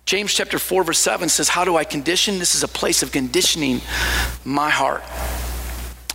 James 0.06 0.34
chapter 0.34 0.60
4, 0.60 0.84
verse 0.84 1.00
7 1.00 1.30
says, 1.30 1.48
How 1.48 1.64
do 1.64 1.78
I 1.78 1.86
condition? 1.86 2.38
This 2.38 2.54
is 2.54 2.64
a 2.64 2.68
place 2.68 3.02
of 3.02 3.14
conditioning 3.14 3.80
my 4.44 4.70
heart. 4.70 5.04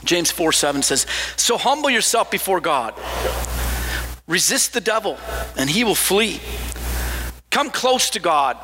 James 0.09 0.31
4 0.31 0.53
7 0.53 0.81
says, 0.81 1.07
So 1.37 1.59
humble 1.59 1.91
yourself 1.91 2.31
before 2.31 2.63
God. 2.63 2.95
Resist 4.27 4.73
the 4.73 4.81
devil, 4.81 5.19
and 5.59 5.69
he 5.69 5.85
will 5.85 5.95
flee. 5.95 6.41
Come 7.51 7.71
close 7.71 8.09
to 8.11 8.19
God, 8.19 8.57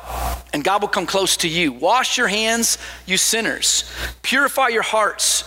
and 0.53 0.63
God 0.63 0.81
will 0.81 0.89
come 0.89 1.05
close 1.05 1.37
to 1.37 1.47
you. 1.47 1.71
Wash 1.71 2.17
your 2.17 2.27
hands, 2.27 2.79
you 3.05 3.17
sinners. 3.17 3.83
Purify 4.23 4.69
your 4.69 4.81
hearts, 4.81 5.43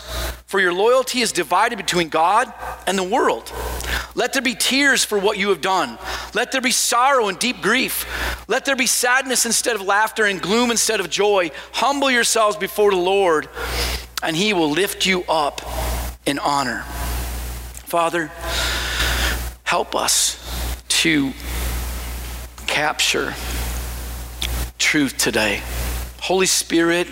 for 0.47 0.61
your 0.61 0.73
loyalty 0.73 1.21
is 1.21 1.33
divided 1.33 1.77
between 1.77 2.11
God 2.11 2.53
and 2.87 2.97
the 2.97 3.03
world. 3.03 3.53
Let 4.15 4.33
there 4.33 4.43
be 4.43 4.55
tears 4.55 5.05
for 5.05 5.19
what 5.19 5.37
you 5.37 5.49
have 5.49 5.61
done. 5.61 5.99
Let 6.33 6.53
there 6.53 6.61
be 6.61 6.71
sorrow 6.71 7.27
and 7.27 7.41
deep 7.41 7.61
grief. 7.61 8.07
Let 8.47 8.65
there 8.65 8.77
be 8.77 8.87
sadness 8.87 9.47
instead 9.47 9.75
of 9.75 9.83
laughter 9.83 10.27
and 10.27 10.41
gloom 10.41 10.71
instead 10.71 11.01
of 11.01 11.11
joy. 11.11 11.51
Humble 11.73 12.11
yourselves 12.11 12.57
before 12.57 12.93
the 12.93 12.97
Lord, 12.97 13.49
and 14.23 14.37
he 14.37 14.53
will 14.53 14.71
lift 14.71 15.07
you 15.07 15.25
up 15.29 15.63
in 16.27 16.39
honor. 16.39 16.83
Father, 17.87 18.31
help 19.65 19.95
us 19.95 20.37
to 20.89 21.33
capture 22.67 23.35
truth 24.79 25.17
today. 25.19 25.63
Holy 26.21 26.47
Spirit, 26.47 27.07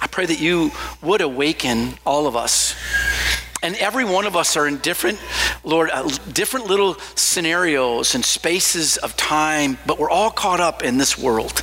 I 0.00 0.06
pray 0.06 0.26
that 0.26 0.40
you 0.40 0.72
would 1.02 1.20
awaken 1.20 1.94
all 2.04 2.26
of 2.26 2.36
us. 2.36 2.74
And 3.62 3.74
every 3.76 4.04
one 4.04 4.26
of 4.26 4.36
us 4.36 4.58
are 4.58 4.68
in 4.68 4.76
different, 4.78 5.18
Lord, 5.64 5.88
uh, 5.90 6.06
different 6.32 6.66
little 6.66 6.96
scenarios 7.14 8.14
and 8.14 8.22
spaces 8.22 8.98
of 8.98 9.16
time, 9.16 9.78
but 9.86 9.98
we're 9.98 10.10
all 10.10 10.30
caught 10.30 10.60
up 10.60 10.82
in 10.82 10.98
this 10.98 11.16
world. 11.16 11.62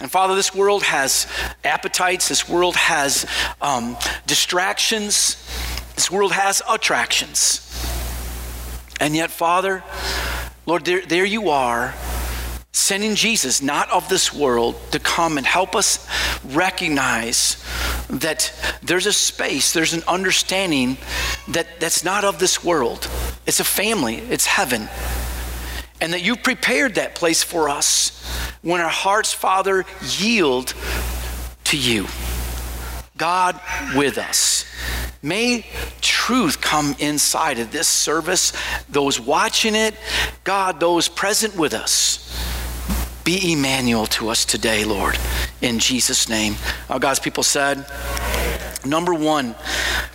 And 0.00 0.10
Father, 0.10 0.34
this 0.34 0.54
world 0.54 0.82
has 0.82 1.26
appetites, 1.64 2.28
this 2.28 2.48
world 2.48 2.76
has 2.76 3.26
um, 3.62 3.96
distractions, 4.26 5.36
this 5.94 6.10
world 6.10 6.32
has 6.32 6.60
attractions. 6.68 7.62
And 9.00 9.16
yet, 9.16 9.30
Father, 9.30 9.82
Lord, 10.66 10.84
there, 10.84 11.00
there 11.00 11.24
you 11.24 11.48
are, 11.48 11.94
sending 12.72 13.14
Jesus, 13.14 13.62
not 13.62 13.90
of 13.90 14.08
this 14.10 14.34
world, 14.34 14.76
to 14.90 14.98
come 14.98 15.38
and 15.38 15.46
help 15.46 15.74
us 15.74 16.06
recognize 16.44 17.62
that 18.10 18.52
there's 18.82 19.06
a 19.06 19.12
space, 19.12 19.72
there's 19.72 19.94
an 19.94 20.02
understanding 20.06 20.98
that, 21.48 21.80
that's 21.80 22.04
not 22.04 22.24
of 22.24 22.38
this 22.38 22.62
world. 22.62 23.08
It's 23.46 23.60
a 23.60 23.64
family, 23.64 24.16
it's 24.16 24.46
heaven. 24.46 24.88
And 26.00 26.12
that 26.12 26.22
you've 26.22 26.42
prepared 26.42 26.96
that 26.96 27.14
place 27.14 27.42
for 27.42 27.70
us 27.70 28.12
when 28.66 28.80
our 28.80 28.88
hearts, 28.88 29.32
Father, 29.32 29.84
yield 30.18 30.74
to 31.62 31.78
you. 31.78 32.04
God 33.16 33.60
with 33.94 34.18
us. 34.18 34.64
May 35.22 35.64
truth 36.00 36.60
come 36.60 36.96
inside 36.98 37.60
of 37.60 37.70
this 37.70 37.86
service, 37.86 38.52
those 38.88 39.20
watching 39.20 39.76
it, 39.76 39.94
God, 40.42 40.80
those 40.80 41.06
present 41.06 41.56
with 41.56 41.74
us. 41.74 42.22
Be 43.22 43.52
Emmanuel 43.52 44.06
to 44.06 44.30
us 44.30 44.44
today, 44.44 44.84
Lord, 44.84 45.16
in 45.62 45.78
Jesus' 45.78 46.28
name. 46.28 46.56
Uh, 46.90 46.98
God's 46.98 47.20
people 47.20 47.44
said, 47.44 47.86
Number 48.84 49.14
one, 49.14 49.54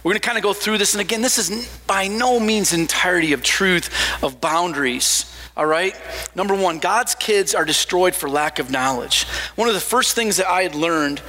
we're 0.03 0.11
going 0.11 0.21
to 0.21 0.27
kind 0.27 0.37
of 0.37 0.43
go 0.43 0.53
through 0.53 0.77
this. 0.77 0.93
And 0.93 0.99
again, 0.99 1.21
this 1.21 1.37
is 1.37 1.69
by 1.87 2.07
no 2.09 2.37
means 2.37 2.73
entirety 2.73 3.31
of 3.31 3.43
truth, 3.43 3.89
of 4.21 4.41
boundaries. 4.41 5.30
All 5.57 5.65
right? 5.65 5.95
Number 6.35 6.55
one, 6.55 6.79
God's 6.79 7.15
kids 7.15 7.53
are 7.53 7.65
destroyed 7.65 8.15
for 8.15 8.29
lack 8.29 8.59
of 8.59 8.71
knowledge. 8.71 9.25
One 9.55 9.67
of 9.67 9.73
the 9.73 9.81
first 9.81 10.15
things 10.15 10.37
that 10.37 10.47
I 10.47 10.63
had 10.63 10.75
learned 10.75 11.19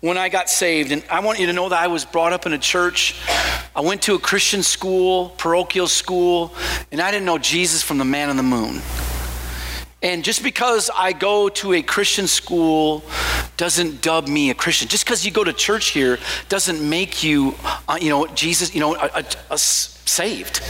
when 0.00 0.16
I 0.16 0.28
got 0.28 0.48
saved, 0.48 0.92
and 0.92 1.04
I 1.10 1.20
want 1.20 1.38
you 1.38 1.46
to 1.46 1.52
know 1.52 1.68
that 1.68 1.80
I 1.80 1.88
was 1.88 2.04
brought 2.04 2.32
up 2.32 2.46
in 2.46 2.52
a 2.52 2.58
church. 2.58 3.20
I 3.74 3.80
went 3.80 4.02
to 4.02 4.14
a 4.14 4.18
Christian 4.18 4.62
school, 4.62 5.30
parochial 5.36 5.88
school, 5.88 6.54
and 6.90 7.00
I 7.00 7.10
didn't 7.10 7.26
know 7.26 7.38
Jesus 7.38 7.82
from 7.82 7.98
the 7.98 8.04
man 8.04 8.30
on 8.30 8.36
the 8.36 8.42
moon. 8.42 8.80
And 10.02 10.22
just 10.22 10.42
because 10.42 10.90
I 10.94 11.12
go 11.12 11.48
to 11.48 11.72
a 11.72 11.82
Christian 11.82 12.26
school 12.26 13.02
doesn't 13.56 14.02
dub 14.02 14.28
me 14.28 14.50
a 14.50 14.54
Christian. 14.54 14.88
Just 14.88 15.04
because 15.04 15.24
you 15.24 15.32
go 15.32 15.42
to 15.42 15.52
church 15.52 15.88
here 15.88 16.18
doesn't 16.48 16.86
make 16.86 17.24
you, 17.24 17.54
uh, 17.88 17.98
you 18.00 18.10
know, 18.10 18.26
Jesus, 18.28 18.74
you 18.74 18.80
know, 18.80 18.94
a, 18.94 19.58
saved. 19.58 20.62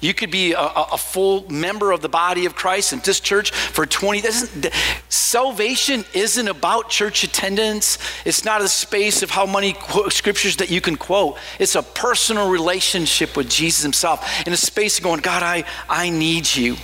You 0.00 0.14
could 0.14 0.30
be 0.30 0.52
a, 0.52 0.60
a, 0.60 0.96
full 0.96 1.50
member 1.50 1.90
of 1.90 2.02
the 2.02 2.08
body 2.08 2.46
of 2.46 2.54
Christ 2.54 2.92
in 2.92 3.00
this 3.00 3.18
church 3.18 3.50
for 3.50 3.84
20. 3.84 4.24
Isn't, 4.24 4.72
salvation 5.08 6.04
isn't 6.14 6.46
about 6.46 6.88
church 6.88 7.24
attendance. 7.24 7.98
It's 8.24 8.44
not 8.44 8.60
a 8.60 8.68
space 8.68 9.24
of 9.24 9.30
how 9.30 9.44
many 9.44 9.74
scriptures 10.10 10.56
that 10.58 10.70
you 10.70 10.80
can 10.80 10.96
quote. 10.96 11.38
It's 11.58 11.74
a 11.74 11.82
personal 11.82 12.48
relationship 12.48 13.36
with 13.36 13.50
Jesus 13.50 13.82
Himself 13.82 14.46
in 14.46 14.52
a 14.52 14.56
space 14.56 14.98
of 14.98 15.04
going, 15.04 15.20
God, 15.20 15.42
I, 15.42 15.64
I 15.88 16.10
need 16.10 16.54
you. 16.54 16.76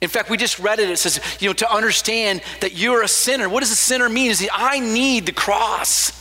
In 0.00 0.08
fact, 0.08 0.28
we 0.28 0.36
just 0.36 0.58
read 0.58 0.80
it. 0.80 0.90
It 0.90 0.98
says, 0.98 1.20
you 1.40 1.48
know, 1.48 1.54
to 1.54 1.72
understand 1.72 2.42
that 2.60 2.76
you're 2.76 3.02
a 3.02 3.08
sinner. 3.08 3.48
What 3.48 3.60
does 3.60 3.70
a 3.70 3.76
sinner 3.76 4.08
mean? 4.08 4.30
Is 4.30 4.46
I 4.52 4.80
need 4.80 5.26
the 5.26 5.32
cross 5.32 6.12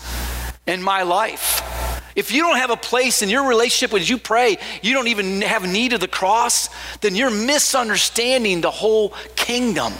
in 0.67 0.81
my 0.81 1.03
life. 1.03 2.03
If 2.15 2.31
you 2.31 2.41
don't 2.41 2.57
have 2.57 2.71
a 2.71 2.77
place 2.77 3.21
in 3.21 3.29
your 3.29 3.47
relationship 3.47 3.91
when 3.91 4.03
you 4.03 4.17
pray, 4.17 4.57
you 4.81 4.93
don't 4.93 5.07
even 5.07 5.41
have 5.41 5.67
need 5.67 5.93
of 5.93 5.99
the 5.99 6.07
cross, 6.07 6.69
then 7.01 7.13
you're 7.15 7.29
misunderstanding 7.29 8.61
the 8.61 8.71
whole 8.71 9.09
kingdom. 9.35 9.93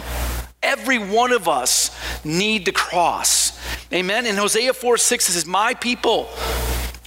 Every 0.62 0.98
one 0.98 1.32
of 1.32 1.46
us 1.46 1.90
need 2.24 2.64
the 2.64 2.72
cross. 2.72 3.58
Amen. 3.92 4.26
In 4.26 4.36
Hosea 4.36 4.72
4 4.72 4.96
6, 4.96 5.28
it 5.28 5.32
says, 5.32 5.46
My 5.46 5.74
people 5.74 6.28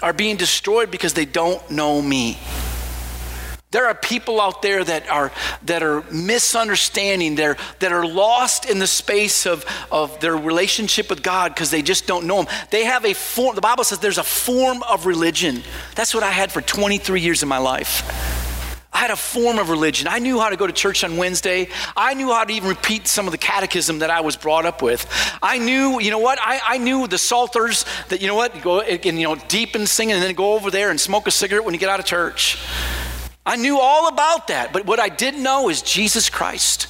are 0.01 0.13
being 0.13 0.37
destroyed 0.37 0.91
because 0.91 1.13
they 1.13 1.25
don't 1.25 1.69
know 1.69 2.01
me. 2.01 2.37
There 3.71 3.85
are 3.85 3.93
people 3.93 4.41
out 4.41 4.63
there 4.63 4.83
that 4.83 5.07
are, 5.09 5.31
that 5.65 5.83
are 5.83 6.01
misunderstanding, 6.11 7.35
they're, 7.35 7.55
that 7.77 7.91
are 7.91 8.03
lost 8.03 8.65
in 8.67 8.79
the 8.79 8.87
space 8.87 9.45
of, 9.45 9.63
of 9.91 10.19
their 10.21 10.35
relationship 10.35 11.07
with 11.07 11.21
God 11.21 11.53
because 11.53 11.69
they 11.69 11.83
just 11.83 12.07
don't 12.07 12.25
know 12.25 12.41
Him. 12.41 12.47
They 12.71 12.85
have 12.85 13.05
a 13.05 13.13
form, 13.13 13.53
the 13.53 13.61
Bible 13.61 13.83
says 13.83 13.99
there's 13.99 14.17
a 14.17 14.23
form 14.23 14.81
of 14.89 15.05
religion. 15.05 15.61
That's 15.93 16.15
what 16.15 16.23
I 16.23 16.31
had 16.31 16.51
for 16.51 16.61
23 16.61 17.21
years 17.21 17.43
of 17.43 17.47
my 17.47 17.59
life. 17.59 18.01
I 18.91 18.97
had 18.97 19.11
a 19.11 19.15
form 19.15 19.59
of 19.59 19.69
religion. 19.69 20.07
I 20.07 20.17
knew 20.17 20.39
how 20.39 20.49
to 20.49 20.57
go 20.57 20.65
to 20.65 20.73
church 20.73 21.03
on 21.03 21.15
Wednesday. 21.15 21.69
I 21.95 22.15
knew 22.15 22.33
how 22.33 22.45
to 22.45 22.51
even 22.51 22.69
repeat 22.69 23.07
some 23.07 23.27
of 23.27 23.31
the 23.31 23.37
catechism 23.37 23.99
that 23.99 24.09
I 24.09 24.21
was 24.21 24.35
brought 24.35 24.65
up 24.65 24.81
with. 24.81 25.05
I 25.43 25.59
knew, 25.59 26.01
you 26.01 26.09
know 26.09 26.17
what? 26.17 26.39
I, 26.41 26.59
I 26.65 26.77
knew 26.79 27.05
the 27.05 27.19
psalters 27.19 27.85
that, 28.07 28.19
you 28.19 28.25
know 28.25 28.35
what, 28.35 28.59
go 28.63 28.81
and, 28.81 29.19
you 29.19 29.27
know, 29.27 29.35
deep 29.47 29.75
in 29.75 29.85
singing 29.85 30.15
and 30.15 30.23
then 30.23 30.33
go 30.33 30.53
over 30.53 30.71
there 30.71 30.89
and 30.89 30.99
smoke 30.99 31.27
a 31.27 31.31
cigarette 31.31 31.63
when 31.63 31.75
you 31.75 31.79
get 31.79 31.89
out 31.89 31.99
of 31.99 32.07
church. 32.07 32.57
I 33.49 33.55
knew 33.55 33.79
all 33.79 34.07
about 34.07 34.49
that, 34.49 34.71
but 34.73 34.85
what 34.85 34.99
I 34.99 35.09
didn't 35.09 35.41
know 35.41 35.69
is 35.69 35.81
Jesus 35.81 36.29
Christ. 36.29 36.87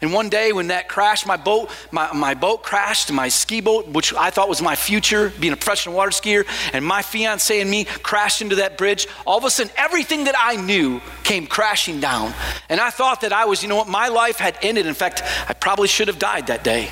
And 0.00 0.12
one 0.12 0.30
day 0.30 0.50
when 0.50 0.66
that 0.66 0.88
crashed, 0.88 1.28
my 1.28 1.36
boat, 1.36 1.70
my, 1.92 2.12
my 2.12 2.34
boat 2.34 2.64
crashed, 2.64 3.12
my 3.12 3.28
ski 3.28 3.60
boat, 3.60 3.86
which 3.86 4.12
I 4.12 4.30
thought 4.30 4.48
was 4.48 4.60
my 4.60 4.74
future, 4.74 5.32
being 5.38 5.52
a 5.52 5.56
professional 5.56 5.94
water 5.94 6.10
skier, 6.10 6.44
and 6.72 6.84
my 6.84 7.02
fiance 7.02 7.60
and 7.60 7.70
me 7.70 7.84
crashed 7.84 8.42
into 8.42 8.56
that 8.56 8.76
bridge. 8.76 9.06
All 9.24 9.38
of 9.38 9.44
a 9.44 9.50
sudden, 9.50 9.72
everything 9.76 10.24
that 10.24 10.34
I 10.36 10.56
knew 10.56 11.00
came 11.22 11.46
crashing 11.46 12.00
down. 12.00 12.34
And 12.68 12.80
I 12.80 12.90
thought 12.90 13.20
that 13.20 13.32
I 13.32 13.44
was, 13.44 13.62
you 13.62 13.68
know 13.68 13.76
what, 13.76 13.86
my 13.86 14.08
life 14.08 14.38
had 14.38 14.58
ended. 14.60 14.86
In 14.86 14.94
fact, 14.94 15.22
I 15.48 15.52
probably 15.52 15.86
should 15.86 16.08
have 16.08 16.18
died 16.18 16.48
that 16.48 16.64
day. 16.64 16.90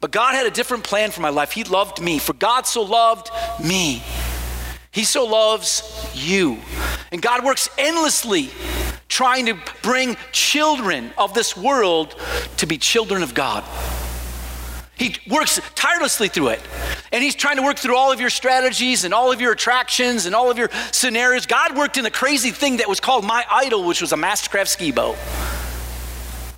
But 0.00 0.10
God 0.10 0.34
had 0.34 0.46
a 0.46 0.50
different 0.50 0.82
plan 0.82 1.12
for 1.12 1.20
my 1.20 1.28
life. 1.28 1.52
He 1.52 1.62
loved 1.62 2.02
me. 2.02 2.18
For 2.18 2.32
God 2.32 2.66
so 2.66 2.82
loved 2.82 3.30
me 3.62 4.02
he 4.92 5.04
so 5.04 5.24
loves 5.24 6.10
you. 6.14 6.58
And 7.12 7.22
God 7.22 7.44
works 7.44 7.68
endlessly 7.78 8.50
trying 9.08 9.46
to 9.46 9.58
bring 9.82 10.16
children 10.32 11.12
of 11.18 11.34
this 11.34 11.56
world 11.56 12.14
to 12.56 12.66
be 12.66 12.78
children 12.78 13.22
of 13.22 13.34
God. 13.34 13.64
He 14.96 15.16
works 15.28 15.60
tirelessly 15.74 16.28
through 16.28 16.48
it. 16.48 16.60
And 17.10 17.24
he's 17.24 17.34
trying 17.34 17.56
to 17.56 17.62
work 17.62 17.78
through 17.78 17.96
all 17.96 18.12
of 18.12 18.20
your 18.20 18.30
strategies 18.30 19.04
and 19.04 19.14
all 19.14 19.32
of 19.32 19.40
your 19.40 19.52
attractions 19.52 20.26
and 20.26 20.34
all 20.34 20.50
of 20.50 20.58
your 20.58 20.68
scenarios. 20.92 21.46
God 21.46 21.76
worked 21.76 21.96
in 21.96 22.04
the 22.04 22.10
crazy 22.10 22.50
thing 22.50 22.76
that 22.76 22.88
was 22.88 23.00
called 23.00 23.24
my 23.24 23.44
idol, 23.50 23.84
which 23.84 24.02
was 24.02 24.12
a 24.12 24.16
Mastercraft 24.16 24.68
ski 24.68 24.92
boat. 24.92 25.16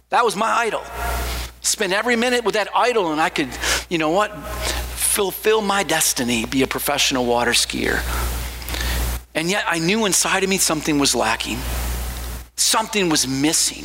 That 0.09 0.25
was 0.25 0.35
my 0.35 0.51
idol. 0.51 0.83
Spend 1.61 1.93
every 1.93 2.17
minute 2.17 2.45
with 2.45 2.55
that 2.55 2.69
idol, 2.75 3.13
and 3.13 3.21
I 3.21 3.29
could, 3.29 3.49
you 3.89 3.99
know 3.99 4.11
what? 4.11 4.33
Fulfill 5.13 5.61
my 5.61 5.83
destiny, 5.83 6.47
be 6.47 6.63
a 6.63 6.67
professional 6.67 7.27
water 7.27 7.51
skier. 7.51 8.01
And 9.35 9.51
yet 9.51 9.65
I 9.69 9.79
knew 9.79 10.07
inside 10.07 10.43
of 10.43 10.49
me 10.49 10.57
something 10.57 10.99
was 10.99 11.15
lacking, 11.15 11.59
something 12.57 13.11
was 13.11 13.29
missing. 13.29 13.85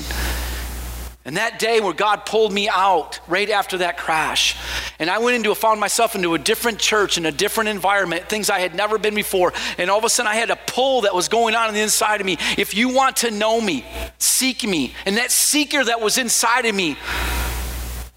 And 1.25 1.35
that 1.35 1.59
day 1.59 1.81
where 1.81 1.91
God 1.91 2.25
pulled 2.25 2.53
me 2.53 2.69
out 2.69 3.19
right 3.27 3.49
after 3.49 3.79
that 3.79 3.97
crash, 3.97 4.55
and 4.99 5.09
I 5.09 5.17
went 5.17 5.35
into, 5.35 5.53
found 5.53 5.81
myself 5.81 6.15
into 6.15 6.33
a 6.33 6.39
different 6.39 6.79
church 6.79 7.17
in 7.17 7.25
a 7.25 7.31
different 7.33 7.69
environment, 7.69 8.29
things 8.29 8.49
I 8.49 8.59
had 8.59 8.73
never 8.73 8.97
been 8.97 9.13
before. 9.13 9.51
And 9.77 9.91
all 9.91 9.97
of 9.97 10.05
a 10.05 10.09
sudden 10.09 10.31
I 10.31 10.35
had 10.35 10.49
a 10.49 10.55
pull 10.55 11.01
that 11.01 11.13
was 11.13 11.27
going 11.27 11.55
on 11.55 11.67
on 11.67 11.73
the 11.73 11.81
inside 11.81 12.21
of 12.21 12.25
me. 12.25 12.37
If 12.57 12.73
you 12.73 12.95
want 12.95 13.17
to 13.17 13.31
know 13.31 13.59
me, 13.59 13.85
seek 14.17 14.63
me. 14.63 14.93
And 15.05 15.17
that 15.17 15.31
seeker 15.31 15.83
that 15.83 15.99
was 15.99 16.17
inside 16.17 16.65
of 16.65 16.73
me 16.73 16.95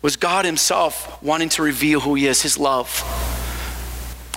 was 0.02 0.16
God 0.16 0.44
Himself 0.44 1.22
wanting 1.22 1.48
to 1.50 1.62
reveal 1.62 2.00
who 2.00 2.14
He 2.14 2.26
is, 2.26 2.42
His 2.42 2.58
love. 2.58 2.88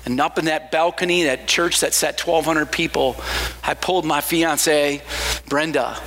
And 0.06 0.20
up 0.20 0.38
in 0.38 0.46
that 0.46 0.72
balcony, 0.72 1.24
that 1.24 1.48
church 1.48 1.80
that 1.80 1.94
sat 1.94 2.20
1,200 2.20 2.72
people, 2.72 3.16
I 3.64 3.74
pulled 3.74 4.06
my 4.06 4.20
fiance, 4.20 5.02
Brenda. 5.48 5.98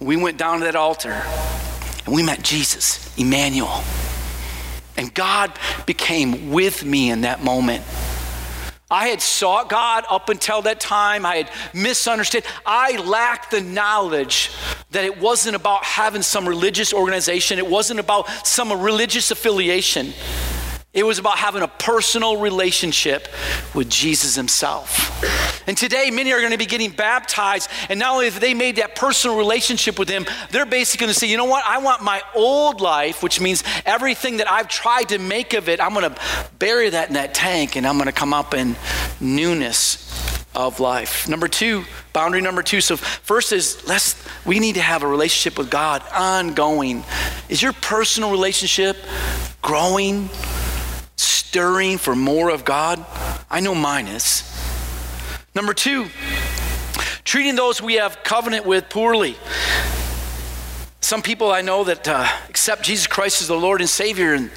We 0.00 0.16
went 0.16 0.38
down 0.38 0.60
to 0.60 0.64
that 0.64 0.76
altar 0.76 1.22
and 2.06 2.14
we 2.14 2.22
met 2.22 2.42
Jesus, 2.42 3.14
Emmanuel. 3.18 3.82
And 4.96 5.12
God 5.12 5.52
became 5.84 6.50
with 6.50 6.84
me 6.84 7.10
in 7.10 7.22
that 7.22 7.44
moment. 7.44 7.84
I 8.90 9.08
had 9.08 9.20
sought 9.20 9.68
God 9.68 10.04
up 10.08 10.28
until 10.28 10.62
that 10.62 10.78
time. 10.78 11.26
I 11.26 11.36
had 11.36 11.50
misunderstood. 11.74 12.44
I 12.64 12.96
lacked 12.98 13.50
the 13.50 13.60
knowledge 13.60 14.52
that 14.90 15.04
it 15.04 15.18
wasn't 15.18 15.56
about 15.56 15.84
having 15.84 16.22
some 16.22 16.48
religious 16.48 16.92
organization, 16.92 17.58
it 17.58 17.66
wasn't 17.66 18.00
about 18.00 18.28
some 18.46 18.72
religious 18.72 19.30
affiliation. 19.30 20.12
It 20.96 21.04
was 21.04 21.18
about 21.18 21.36
having 21.36 21.60
a 21.60 21.68
personal 21.68 22.38
relationship 22.38 23.28
with 23.74 23.90
Jesus 23.90 24.34
himself. 24.34 25.22
And 25.68 25.76
today, 25.76 26.10
many 26.10 26.32
are 26.32 26.38
going 26.38 26.52
to 26.52 26.58
be 26.58 26.64
getting 26.64 26.90
baptized. 26.90 27.68
And 27.90 27.98
not 27.98 28.14
only 28.14 28.30
have 28.30 28.40
they 28.40 28.54
made 28.54 28.76
that 28.76 28.96
personal 28.96 29.36
relationship 29.36 29.98
with 29.98 30.08
him, 30.08 30.24
they're 30.50 30.64
basically 30.64 31.04
going 31.04 31.12
to 31.12 31.20
say, 31.20 31.26
you 31.26 31.36
know 31.36 31.44
what? 31.44 31.64
I 31.66 31.78
want 31.78 32.02
my 32.02 32.22
old 32.34 32.80
life, 32.80 33.22
which 33.22 33.42
means 33.42 33.62
everything 33.84 34.38
that 34.38 34.50
I've 34.50 34.68
tried 34.68 35.10
to 35.10 35.18
make 35.18 35.52
of 35.52 35.68
it, 35.68 35.82
I'm 35.82 35.92
going 35.92 36.10
to 36.10 36.18
bury 36.58 36.88
that 36.88 37.08
in 37.08 37.14
that 37.14 37.34
tank 37.34 37.76
and 37.76 37.86
I'm 37.86 37.96
going 37.96 38.06
to 38.06 38.12
come 38.12 38.32
up 38.32 38.54
in 38.54 38.74
newness 39.20 40.05
of 40.56 40.80
life. 40.80 41.28
Number 41.28 41.46
two, 41.46 41.84
boundary 42.12 42.40
number 42.40 42.62
two. 42.62 42.80
So 42.80 42.96
first 42.96 43.52
is 43.52 43.86
let's 43.86 44.16
we 44.44 44.58
need 44.58 44.74
to 44.74 44.82
have 44.82 45.04
a 45.04 45.06
relationship 45.06 45.58
with 45.58 45.70
God 45.70 46.02
ongoing. 46.12 47.04
Is 47.48 47.62
your 47.62 47.74
personal 47.74 48.30
relationship 48.32 48.96
growing? 49.62 50.28
stirring 51.16 51.96
for 51.96 52.14
more 52.14 52.50
of 52.50 52.66
God? 52.66 53.02
I 53.48 53.60
know 53.60 53.74
mine 53.74 54.08
is. 54.08 54.42
Number 55.54 55.72
two, 55.72 56.08
treating 57.24 57.54
those 57.54 57.80
we 57.80 57.94
have 57.94 58.22
covenant 58.22 58.66
with 58.66 58.90
poorly. 58.90 59.36
Some 61.00 61.22
people 61.22 61.50
I 61.50 61.62
know 61.62 61.84
that 61.84 62.06
uh, 62.06 62.28
accept 62.50 62.82
Jesus 62.82 63.06
Christ 63.06 63.40
as 63.40 63.48
the 63.48 63.56
Lord 63.56 63.80
and 63.80 63.88
Savior, 63.88 64.34
and, 64.34 64.50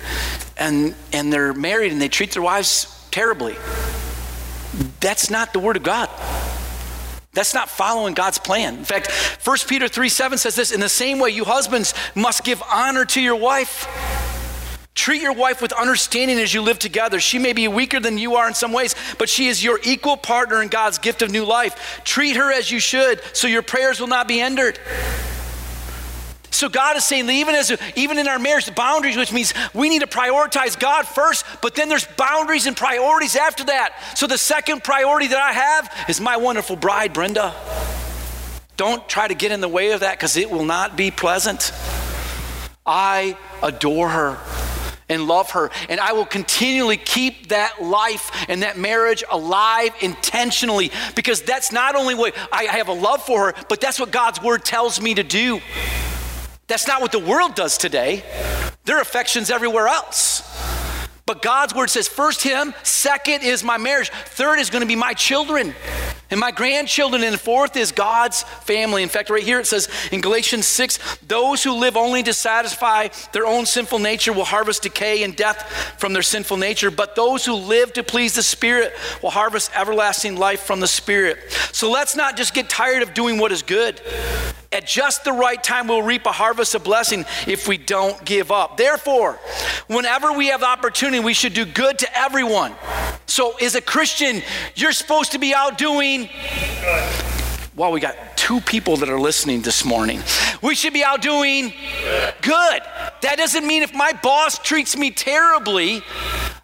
and, 0.57 0.93
and 1.13 1.31
they're 1.31 1.53
married 1.53 1.93
and 1.93 2.01
they 2.01 2.09
treat 2.09 2.31
their 2.31 2.43
wives 2.43 3.07
terribly. 3.11 3.55
That's 4.99 5.29
not 5.29 5.53
the 5.53 5.59
Word 5.59 5.77
of 5.77 5.83
God. 5.83 6.09
That's 7.33 7.53
not 7.53 7.69
following 7.69 8.15
God's 8.15 8.39
plan. 8.39 8.77
In 8.77 8.85
fact, 8.85 9.11
1 9.43 9.57
Peter 9.67 9.87
3 9.87 10.09
7 10.09 10.37
says 10.37 10.55
this 10.55 10.71
In 10.71 10.79
the 10.79 10.89
same 10.89 11.19
way, 11.19 11.29
you 11.29 11.45
husbands 11.45 11.93
must 12.15 12.43
give 12.43 12.61
honor 12.71 13.05
to 13.05 13.21
your 13.21 13.35
wife 13.35 13.87
Treat 14.99 15.21
your 15.21 15.31
wife 15.31 15.61
with 15.61 15.71
understanding 15.71 16.37
as 16.39 16.53
you 16.53 16.61
live 16.61 16.77
together. 16.77 17.21
She 17.21 17.39
may 17.39 17.53
be 17.53 17.69
weaker 17.69 18.01
than 18.01 18.17
you 18.17 18.35
are 18.35 18.49
in 18.49 18.53
some 18.53 18.73
ways, 18.73 18.95
but 19.17 19.29
she 19.29 19.47
is 19.47 19.63
your 19.63 19.79
equal 19.85 20.17
partner 20.17 20.61
in 20.61 20.67
God's 20.67 20.97
gift 20.97 21.21
of 21.21 21.31
new 21.31 21.45
life. 21.45 22.01
Treat 22.03 22.35
her 22.35 22.51
as 22.51 22.69
you 22.69 22.81
should, 22.81 23.21
so 23.31 23.47
your 23.47 23.61
prayers 23.61 24.01
will 24.01 24.09
not 24.09 24.27
be 24.27 24.39
hindered. 24.39 24.77
So 26.51 26.69
God 26.69 26.97
is 26.97 27.05
saying 27.05 27.27
that 27.27 27.33
even 27.33 27.55
as 27.55 27.75
even 27.95 28.17
in 28.17 28.27
our 28.27 28.39
marriage, 28.39 28.65
the 28.65 28.71
boundaries, 28.71 29.17
which 29.17 29.31
means 29.31 29.53
we 29.73 29.89
need 29.89 30.01
to 30.01 30.07
prioritize 30.07 30.79
God 30.79 31.07
first, 31.07 31.45
but 31.61 31.75
then 31.75 31.89
there's 31.89 32.05
boundaries 32.17 32.65
and 32.65 32.75
priorities 32.75 33.35
after 33.35 33.65
that. 33.65 33.93
So 34.15 34.27
the 34.27 34.37
second 34.37 34.83
priority 34.83 35.27
that 35.27 35.39
I 35.39 35.51
have 35.51 36.09
is 36.09 36.19
my 36.19 36.37
wonderful 36.37 36.75
bride, 36.75 37.13
Brenda. 37.13 37.53
Don't 38.77 39.07
try 39.09 39.27
to 39.27 39.35
get 39.35 39.51
in 39.51 39.61
the 39.61 39.67
way 39.67 39.91
of 39.91 39.99
that 40.01 40.17
because 40.17 40.37
it 40.37 40.49
will 40.49 40.65
not 40.65 40.95
be 40.95 41.11
pleasant. 41.11 41.73
I 42.85 43.37
adore 43.61 44.09
her 44.09 44.37
and 45.09 45.27
love 45.27 45.51
her. 45.51 45.69
And 45.89 45.99
I 45.99 46.13
will 46.13 46.25
continually 46.25 46.97
keep 46.97 47.49
that 47.49 47.81
life 47.81 48.31
and 48.47 48.63
that 48.63 48.77
marriage 48.77 49.23
alive 49.29 49.93
intentionally 50.01 50.91
because 51.15 51.41
that's 51.41 51.71
not 51.71 51.95
only 51.95 52.15
what 52.15 52.35
I 52.51 52.63
have 52.63 52.87
a 52.87 52.93
love 52.93 53.25
for 53.25 53.47
her, 53.47 53.65
but 53.67 53.81
that's 53.81 53.99
what 53.99 54.11
God's 54.11 54.41
word 54.41 54.63
tells 54.63 55.01
me 55.01 55.15
to 55.15 55.23
do. 55.23 55.59
That's 56.69 56.87
not 56.87 57.01
what 57.01 57.11
the 57.11 57.19
world 57.19 57.55
does 57.55 57.77
today. 57.77 58.23
Their 58.85 59.01
affection's 59.01 59.49
everywhere 59.49 59.87
else. 59.87 60.45
But 61.25 61.41
God's 61.41 61.75
word 61.75 61.89
says 61.89 62.07
first 62.07 62.41
him, 62.41 62.73
second 62.81 63.43
is 63.43 63.63
my 63.63 63.77
marriage, 63.77 64.09
third 64.09 64.57
is 64.57 64.69
going 64.69 64.81
to 64.81 64.87
be 64.87 64.95
my 64.95 65.13
children 65.13 65.75
and 66.31 66.39
my 66.39 66.51
grandchildren, 66.51 67.23
and 67.23 67.39
fourth 67.39 67.75
is 67.75 67.91
God's 67.91 68.43
family. 68.43 69.03
In 69.03 69.09
fact, 69.09 69.29
right 69.29 69.43
here 69.43 69.59
it 69.59 69.67
says 69.67 69.89
in 70.11 70.21
Galatians 70.21 70.67
6 70.67 71.17
those 71.27 71.63
who 71.63 71.73
live 71.73 71.97
only 71.97 72.23
to 72.23 72.33
satisfy 72.33 73.09
their 73.31 73.45
own 73.45 73.65
sinful 73.65 73.99
nature 73.99 74.31
will 74.31 74.45
harvest 74.45 74.83
decay 74.83 75.23
and 75.23 75.35
death 75.35 75.95
from 75.97 76.13
their 76.13 76.21
sinful 76.21 76.57
nature, 76.57 76.91
but 76.91 77.15
those 77.15 77.45
who 77.45 77.55
live 77.55 77.93
to 77.93 78.03
please 78.03 78.33
the 78.33 78.43
Spirit 78.43 78.93
will 79.23 79.31
harvest 79.31 79.71
everlasting 79.75 80.37
life 80.37 80.61
from 80.61 80.79
the 80.79 80.87
Spirit. 80.87 81.37
So 81.71 81.89
let's 81.91 82.15
not 82.15 82.37
just 82.37 82.53
get 82.53 82.69
tired 82.69 83.01
of 83.01 83.13
doing 83.13 83.39
what 83.39 83.51
is 83.51 83.63
good. 83.63 84.01
At 84.71 84.85
just 84.85 85.23
the 85.23 85.33
right 85.33 85.61
time, 85.63 85.87
we'll 85.87 86.03
reap 86.03 86.27
a 86.27 86.31
harvest 86.31 86.75
of 86.75 86.83
blessing 86.83 87.25
if 87.47 87.67
we 87.67 87.77
don't 87.77 88.23
give 88.23 88.51
up. 88.51 88.77
Therefore, 88.77 89.39
whenever 89.87 90.31
we 90.31 90.47
have 90.47 90.61
opportunity, 90.61 91.23
we 91.23 91.33
should 91.33 91.55
do 91.55 91.65
good 91.65 91.97
to 91.99 92.17
everyone. 92.17 92.75
So, 93.25 93.53
as 93.57 93.73
a 93.73 93.81
Christian, 93.81 94.43
you're 94.75 94.91
supposed 94.91 95.31
to 95.31 95.39
be 95.39 95.55
out 95.55 95.79
doing. 95.79 96.29
Well, 97.75 97.91
we 97.91 97.99
got 97.99 98.15
two 98.37 98.61
people 98.61 98.97
that 98.97 99.09
are 99.09 99.19
listening 99.19 99.63
this 99.63 99.83
morning. 99.83 100.21
We 100.61 100.75
should 100.75 100.93
be 100.93 101.03
out 101.03 101.23
doing 101.23 101.73
good. 102.41 102.81
That 103.21 103.35
doesn't 103.37 103.65
mean 103.65 103.81
if 103.81 103.93
my 103.93 104.13
boss 104.21 104.59
treats 104.59 104.95
me 104.95 105.09
terribly 105.09 106.03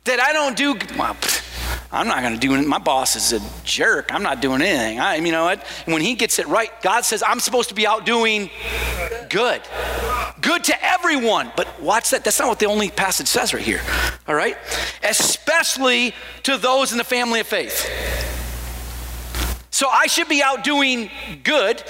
that 0.04 0.20
I 0.20 0.32
don't 0.32 0.56
do 0.56 0.78
well. 0.96 1.16
I'm 1.96 2.08
not 2.10 2.22
going 2.22 2.34
to 2.34 2.40
do 2.40 2.54
it. 2.56 2.68
My 2.68 2.78
boss 2.78 3.16
is 3.16 3.32
a 3.32 3.42
jerk. 3.64 4.14
I'm 4.14 4.22
not 4.22 4.42
doing 4.42 4.62
anything. 4.62 5.00
I, 5.00 5.16
you 5.16 5.32
know 5.32 5.46
what? 5.46 5.66
When 5.86 6.02
he 6.02 6.16
gets 6.16 6.40
it 6.40 6.48
right, 6.48 6.70
God 6.82 7.06
says 7.06 7.24
I'm 7.26 7.40
supposed 7.40 7.70
to 7.70 7.76
be 7.76 7.88
out 7.88 8.06
doing 8.06 8.50
good. 9.30 9.62
Good 10.42 10.66
to 10.66 10.86
everyone. 10.86 11.54
But 11.56 11.82
watch 11.82 12.10
that. 12.10 12.26
That's 12.26 12.38
not 12.38 12.50
what 12.50 12.60
the 12.60 12.66
only 12.66 12.90
passage 12.90 13.28
says 13.28 13.54
right 13.54 13.64
here. 13.64 13.82
All 14.28 14.36
right? 14.36 14.58
Especially 15.04 16.14
to 16.44 16.58
those 16.58 16.92
in 16.92 16.98
the 16.98 17.06
family 17.06 17.40
of 17.40 17.48
faith. 17.48 17.90
So 19.72 19.88
I 19.88 20.08
should 20.08 20.28
be 20.28 20.44
out 20.44 20.66
doing 20.66 21.10
good 21.44 21.82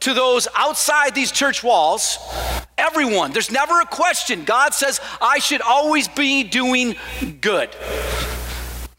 to 0.00 0.14
those 0.14 0.46
outside 0.56 1.16
these 1.16 1.32
church 1.32 1.64
walls. 1.64 2.18
Everyone. 2.76 3.32
There's 3.32 3.50
never 3.50 3.80
a 3.80 3.86
question. 3.86 4.44
God 4.44 4.72
says 4.72 5.00
I 5.20 5.40
should 5.40 5.62
always 5.62 6.06
be 6.06 6.44
doing 6.44 6.94
good. 7.40 7.70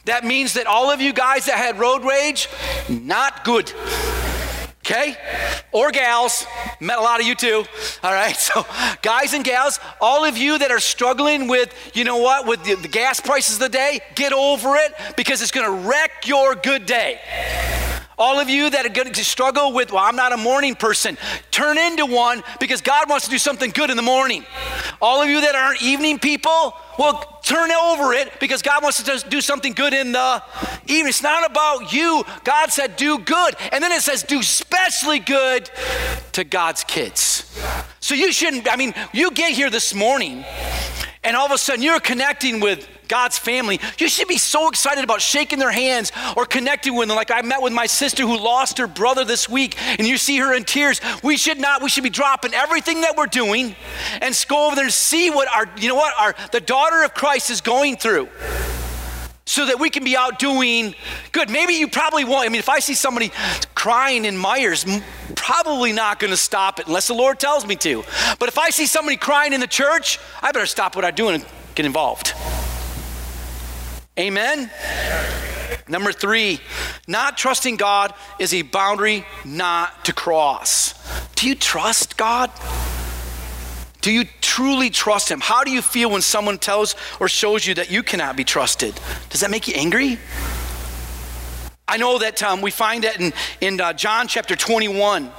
That 0.10 0.26
means 0.26 0.54
that 0.54 0.66
all 0.66 0.90
of 0.90 1.02
you 1.02 1.14
guys 1.14 1.46
that 1.46 1.58
had 1.58 1.78
road 1.78 2.04
rage, 2.04 2.50
not 2.90 3.46
good. 3.46 3.72
Okay? 4.80 5.16
Or 5.72 5.92
gals, 5.92 6.48
met 6.80 6.98
a 6.98 7.02
lot 7.02 7.20
of 7.20 7.28
you 7.28 7.36
too. 7.36 7.64
All 8.02 8.12
right, 8.12 8.36
so 8.50 8.66
guys 9.04 9.36
and 9.36 9.44
gals, 9.44 9.80
all 10.02 10.26
of 10.26 10.36
you 10.36 10.58
that 10.58 10.72
are 10.72 10.80
struggling 10.80 11.48
with, 11.48 11.72
you 11.94 12.06
know 12.06 12.18
what, 12.18 12.48
with 12.48 12.64
the, 12.64 12.74
the 12.74 12.88
gas 12.88 13.20
prices 13.20 13.58
of 13.58 13.60
the 13.60 13.70
day, 13.70 14.00
get 14.16 14.34
over 14.34 14.78
it 14.78 14.96
because 15.16 15.44
it's 15.44 15.52
gonna 15.52 15.88
wreck 15.88 16.26
your 16.26 16.56
good 16.56 16.88
day. 16.88 17.20
All 18.20 18.38
of 18.38 18.50
you 18.50 18.70
that 18.70 18.86
are 18.86 18.90
going 18.90 19.14
to 19.14 19.24
struggle 19.24 19.72
with, 19.72 19.94
well, 19.94 20.04
I'm 20.04 20.18
not 20.18 20.34
a 20.34 20.38
morning 20.38 20.76
person, 20.76 21.18
turn 21.52 21.78
into 21.78 22.06
one 22.06 22.44
because 22.60 22.82
God 22.82 23.10
wants 23.10 23.26
to 23.26 23.32
do 23.32 23.38
something 23.38 23.72
good 23.72 23.90
in 23.90 23.96
the 23.96 24.04
morning. 24.04 24.46
All 25.02 25.22
of 25.22 25.30
you 25.30 25.40
that 25.40 25.56
aren't 25.56 25.82
evening 25.82 26.20
people, 26.20 26.76
well, 26.98 27.40
turn 27.44 27.72
over 27.72 28.12
it 28.12 28.38
because 28.42 28.62
God 28.62 28.84
wants 28.84 29.02
to 29.02 29.30
do 29.30 29.40
something 29.40 29.72
good 29.72 29.94
in 29.94 30.12
the 30.12 30.44
evening. 30.86 31.08
It's 31.08 31.24
not 31.24 31.50
about 31.50 31.94
you. 31.94 32.26
God 32.44 32.74
said, 32.74 32.98
do 32.98 33.20
good. 33.20 33.56
And 33.72 33.82
then 33.82 33.94
it 33.94 34.02
says, 34.02 34.24
do 34.24 34.44
specially 34.44 35.20
good 35.20 35.72
to 36.34 36.44
God's 36.44 36.84
kids. 36.84 37.58
So 38.02 38.16
you 38.16 38.34
shouldn't, 38.34 38.70
I 38.70 38.76
mean, 38.76 38.94
you 39.14 39.32
get 39.32 39.54
here 39.54 39.70
this 39.70 39.94
morning 39.94 40.44
and 41.24 41.38
all 41.38 41.46
of 41.46 41.54
a 41.54 41.58
sudden 41.58 41.82
you're 41.82 42.02
connecting 42.02 42.60
with 42.60 42.86
God's 43.10 43.38
family, 43.38 43.82
you 43.98 44.08
should 44.08 44.28
be 44.30 44.38
so 44.38 44.70
excited 44.70 45.04
about 45.04 45.22
shaking 45.22 45.60
their 45.60 45.72
hands 45.72 46.14
or 46.38 46.46
connecting 46.46 46.96
with 46.96 47.10
them. 47.10 47.18
Like 47.18 47.32
I 47.32 47.42
met 47.42 47.62
with 47.62 47.74
my 47.74 47.88
sister 47.88 48.24
who 48.24 48.38
lost 48.38 48.78
her 48.78 48.88
brother 48.88 49.26
this 49.26 49.50
week, 49.50 49.76
and 50.00 50.08
you 50.08 50.18
see 50.18 50.38
her 50.38 50.54
in 50.54 50.64
tears. 50.64 51.02
We 51.24 51.36
should 51.36 51.60
not, 51.60 51.82
we 51.82 51.90
should 51.90 52.04
be 52.04 52.10
dropping 52.10 52.54
everything 52.54 53.02
that 53.02 53.18
we're 53.18 53.28
doing 53.28 53.76
and 54.22 54.46
go 54.48 54.68
over 54.68 54.76
there 54.76 54.86
and 54.86 54.94
see 54.94 55.30
what 55.30 55.48
our, 55.50 55.68
you 55.78 55.90
know 55.90 55.96
what, 55.96 56.14
our 56.18 56.36
the 56.52 56.62
daughter 56.62 57.04
of 57.04 57.14
Christ 57.14 57.50
is 57.50 57.60
going 57.60 57.98
through 57.98 58.30
so 59.50 59.66
that 59.66 59.80
we 59.80 59.90
can 59.90 60.04
be 60.04 60.16
out 60.16 60.38
doing 60.38 60.94
good. 61.32 61.50
Maybe 61.50 61.74
you 61.74 61.88
probably 61.88 62.24
won't. 62.24 62.46
I 62.46 62.50
mean, 62.50 62.60
if 62.60 62.70
I 62.70 62.78
see 62.78 62.94
somebody 62.94 63.32
crying 63.74 64.26
in 64.26 64.36
Meijers, 64.36 65.02
probably 65.36 65.92
not 65.92 66.20
going 66.20 66.30
to 66.30 66.38
stop 66.38 66.80
it 66.80 66.86
unless 66.86 67.08
the 67.08 67.16
Lord 67.16 67.40
tells 67.40 67.66
me 67.66 67.76
to. 67.78 68.04
But 68.38 68.50
if 68.50 68.60
I 68.60 68.70
see 68.70 68.86
somebody 68.86 69.18
crying 69.18 69.54
in 69.54 69.60
the 69.60 69.68
church, 69.68 70.20
I 70.44 70.52
better 70.52 70.68
stop 70.68 70.96
what 70.96 71.04
I'm 71.04 71.16
doing 71.16 71.36
and 71.36 71.46
get 71.74 71.88
involved. 71.88 72.34
Amen? 74.20 74.70
Number 75.88 76.12
three, 76.12 76.60
not 77.08 77.38
trusting 77.38 77.78
God 77.78 78.14
is 78.38 78.54
a 78.54 78.64
boundary 78.64 79.26
not 79.46 80.06
to 80.06 80.14
cross. 80.14 80.94
Do 81.36 81.48
you 81.48 81.56
trust 81.56 82.18
God? 82.18 82.52
Do 84.02 84.12
you 84.12 84.26
truly 84.42 84.90
trust 84.90 85.30
Him? 85.30 85.40
How 85.40 85.64
do 85.64 85.72
you 85.72 85.82
feel 85.82 86.12
when 86.12 86.22
someone 86.22 86.58
tells 86.58 86.96
or 87.20 87.30
shows 87.30 87.66
you 87.66 87.74
that 87.76 87.92
you 87.92 88.04
cannot 88.04 88.36
be 88.36 88.44
trusted? 88.44 89.00
Does 89.30 89.42
that 89.42 89.52
make 89.52 89.68
you 89.68 89.74
angry? 89.76 90.20
I 91.88 91.98
know 91.98 92.20
that 92.20 92.44
um, 92.44 92.62
we 92.62 92.72
find 92.72 93.06
that 93.06 93.20
in, 93.20 93.34
in 93.62 93.82
uh, 93.82 93.94
John 93.94 94.28
chapter 94.28 94.56
21. 94.56 95.32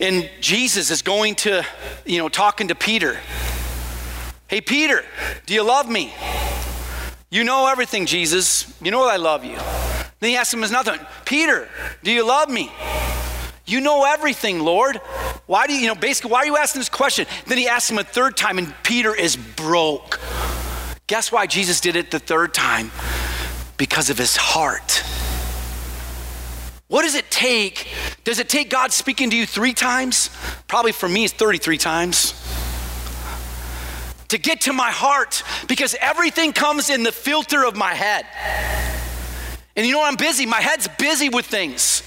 And 0.00 0.28
Jesus 0.40 0.90
is 0.90 1.00
going 1.00 1.36
to, 1.36 1.64
you 2.04 2.18
know, 2.18 2.28
talking 2.28 2.68
to 2.68 2.74
Peter. 2.74 3.18
Hey, 4.48 4.60
Peter, 4.60 5.04
do 5.46 5.54
you 5.54 5.62
love 5.62 5.88
me? 5.88 6.12
You 7.32 7.44
know 7.44 7.66
everything, 7.66 8.04
Jesus. 8.04 8.70
You 8.82 8.90
know 8.90 9.08
I 9.08 9.16
love 9.16 9.42
you. 9.42 9.56
Then 10.20 10.28
he 10.28 10.36
asks 10.36 10.52
him 10.52 10.64
another 10.64 11.00
Peter, 11.24 11.66
do 12.02 12.12
you 12.12 12.26
love 12.26 12.50
me? 12.50 12.70
You 13.64 13.80
know 13.80 14.04
everything, 14.04 14.60
Lord. 14.60 14.96
Why 15.46 15.66
do 15.66 15.72
you, 15.72 15.80
you 15.80 15.86
know, 15.86 15.94
basically, 15.94 16.30
why 16.30 16.40
are 16.40 16.44
you 16.44 16.58
asking 16.58 16.80
this 16.80 16.90
question? 16.90 17.24
Then 17.46 17.56
he 17.56 17.68
asks 17.68 17.90
him 17.90 17.96
a 17.96 18.04
third 18.04 18.36
time, 18.36 18.58
and 18.58 18.74
Peter 18.82 19.14
is 19.14 19.36
broke. 19.36 20.20
Guess 21.06 21.32
why 21.32 21.46
Jesus 21.46 21.80
did 21.80 21.96
it 21.96 22.10
the 22.10 22.18
third 22.18 22.52
time? 22.52 22.90
Because 23.78 24.10
of 24.10 24.18
his 24.18 24.36
heart. 24.36 25.02
What 26.88 27.04
does 27.04 27.14
it 27.14 27.30
take? 27.30 27.88
Does 28.24 28.40
it 28.40 28.50
take 28.50 28.68
God 28.68 28.92
speaking 28.92 29.30
to 29.30 29.36
you 29.38 29.46
three 29.46 29.72
times? 29.72 30.28
Probably 30.68 30.92
for 30.92 31.08
me, 31.08 31.24
it's 31.24 31.32
33 31.32 31.78
times 31.78 32.41
to 34.32 34.38
get 34.38 34.62
to 34.62 34.72
my 34.72 34.90
heart 34.90 35.42
because 35.68 35.94
everything 36.00 36.52
comes 36.52 36.90
in 36.90 37.02
the 37.02 37.12
filter 37.12 37.64
of 37.64 37.76
my 37.76 37.94
head. 37.94 38.26
And 39.76 39.86
you 39.86 39.92
know, 39.92 40.02
I'm 40.02 40.16
busy. 40.16 40.46
My 40.46 40.60
head's 40.60 40.88
busy 40.98 41.28
with 41.28 41.46
things. 41.46 42.02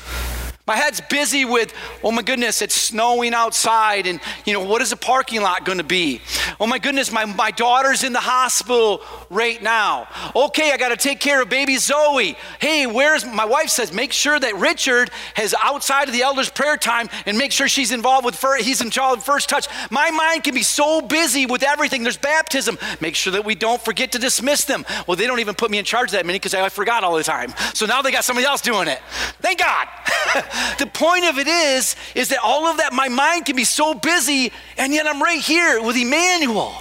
My 0.67 0.75
head's 0.75 0.99
busy 0.99 1.45
with, 1.45 1.71
oh 2.03 2.11
my 2.11 2.23
goodness, 2.23 2.63
it's 2.63 2.73
snowing 2.73 3.35
outside, 3.35 4.07
and 4.07 4.19
you 4.45 4.53
know, 4.53 4.65
what 4.65 4.81
is 4.81 4.89
the 4.89 4.95
parking 4.95 5.43
lot 5.43 5.63
going 5.63 5.77
to 5.77 5.83
be? 5.83 6.21
Oh 6.59 6.65
my 6.65 6.79
goodness, 6.79 7.11
my, 7.11 7.25
my 7.25 7.51
daughter's 7.51 8.03
in 8.03 8.13
the 8.13 8.19
hospital 8.19 9.03
right 9.29 9.61
now. 9.61 10.07
Okay, 10.35 10.71
I 10.71 10.77
got 10.77 10.89
to 10.89 10.97
take 10.97 11.19
care 11.19 11.43
of 11.43 11.49
baby 11.49 11.77
Zoe. 11.77 12.35
Hey, 12.59 12.87
where's 12.87 13.23
my 13.23 13.45
wife 13.45 13.69
says, 13.69 13.93
make 13.93 14.11
sure 14.11 14.39
that 14.39 14.55
Richard 14.55 15.11
has 15.35 15.53
outside 15.63 16.07
of 16.07 16.15
the 16.15 16.23
elders' 16.23 16.49
prayer 16.49 16.77
time 16.77 17.09
and 17.27 17.37
make 17.37 17.51
sure 17.51 17.67
she's 17.67 17.91
involved 17.91 18.25
with, 18.25 18.33
first, 18.33 18.65
he's 18.65 18.81
in 18.81 18.89
charge 18.89 19.19
of 19.19 19.23
first 19.23 19.47
touch. 19.49 19.67
My 19.91 20.09
mind 20.09 20.45
can 20.45 20.55
be 20.55 20.63
so 20.63 20.99
busy 20.99 21.45
with 21.45 21.61
everything. 21.61 22.01
There's 22.01 22.17
baptism. 22.17 22.79
Make 23.01 23.13
sure 23.13 23.33
that 23.33 23.45
we 23.45 23.53
don't 23.53 23.79
forget 23.85 24.13
to 24.13 24.17
dismiss 24.17 24.65
them. 24.65 24.83
Well, 25.05 25.15
they 25.15 25.27
don't 25.27 25.41
even 25.41 25.53
put 25.53 25.69
me 25.69 25.77
in 25.77 25.85
charge 25.85 26.09
that 26.13 26.25
many 26.25 26.39
because 26.39 26.55
I 26.55 26.69
forgot 26.69 27.03
all 27.03 27.15
the 27.15 27.23
time. 27.23 27.53
So 27.75 27.85
now 27.85 28.01
they 28.01 28.11
got 28.11 28.23
somebody 28.23 28.47
else 28.47 28.61
doing 28.61 28.87
it. 28.87 28.99
Thank 29.41 29.59
God. 29.59 29.87
the 30.77 30.87
point 30.87 31.25
of 31.25 31.37
it 31.37 31.47
is, 31.47 31.95
is 32.13 32.29
that 32.29 32.39
all 32.43 32.67
of 32.67 32.77
that, 32.77 32.93
my 32.93 33.09
mind 33.09 33.45
can 33.45 33.55
be 33.55 33.63
so 33.63 33.93
busy, 33.93 34.51
and 34.77 34.93
yet 34.93 35.07
I'm 35.07 35.21
right 35.21 35.39
here 35.39 35.81
with 35.81 35.97
Emmanuel. 35.97 36.75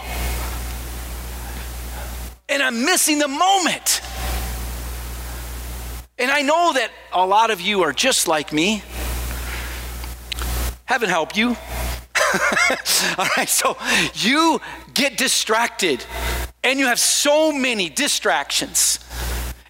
And 2.49 2.63
I'm 2.63 2.85
missing 2.85 3.19
the 3.19 3.29
moment. 3.29 4.03
And 6.19 6.31
I 6.31 6.43
know 6.43 6.73
that 6.75 6.91
a 7.13 7.27
lot 7.27 7.51
of 7.51 7.61
you 7.61 7.83
are 7.83 7.93
just 7.93 8.29
like 8.29 8.53
me. 8.53 8.83
Heaven 10.85 11.09
help 11.09 11.37
you. 11.37 11.57
All 13.19 13.29
right, 13.37 13.49
so 13.49 13.77
you 14.15 14.61
get 14.93 15.17
distracted 15.17 16.05
and 16.63 16.79
you 16.79 16.87
have 16.87 16.99
so 16.99 17.53
many 17.53 17.89
distractions. 17.89 19.04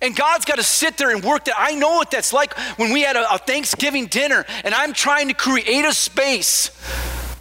And 0.05 0.15
God's 0.15 0.45
got 0.45 0.57
to 0.57 0.63
sit 0.63 0.99
there 0.99 1.15
and 1.15 1.25
work 1.25 1.47
that. 1.47 1.55
I 1.57 1.75
know 1.75 1.93
what 1.93 2.11
that's 2.11 2.31
like 2.35 2.53
when 2.79 2.93
we 2.93 3.01
had 3.01 3.17
a, 3.17 3.35
a 3.35 3.39
Thanksgiving 3.39 4.05
dinner 4.05 4.45
and 4.63 4.75
I'm 4.75 4.93
trying 4.93 5.29
to 5.29 5.35
create 5.35 5.87
a 5.87 5.95
space 5.95 6.71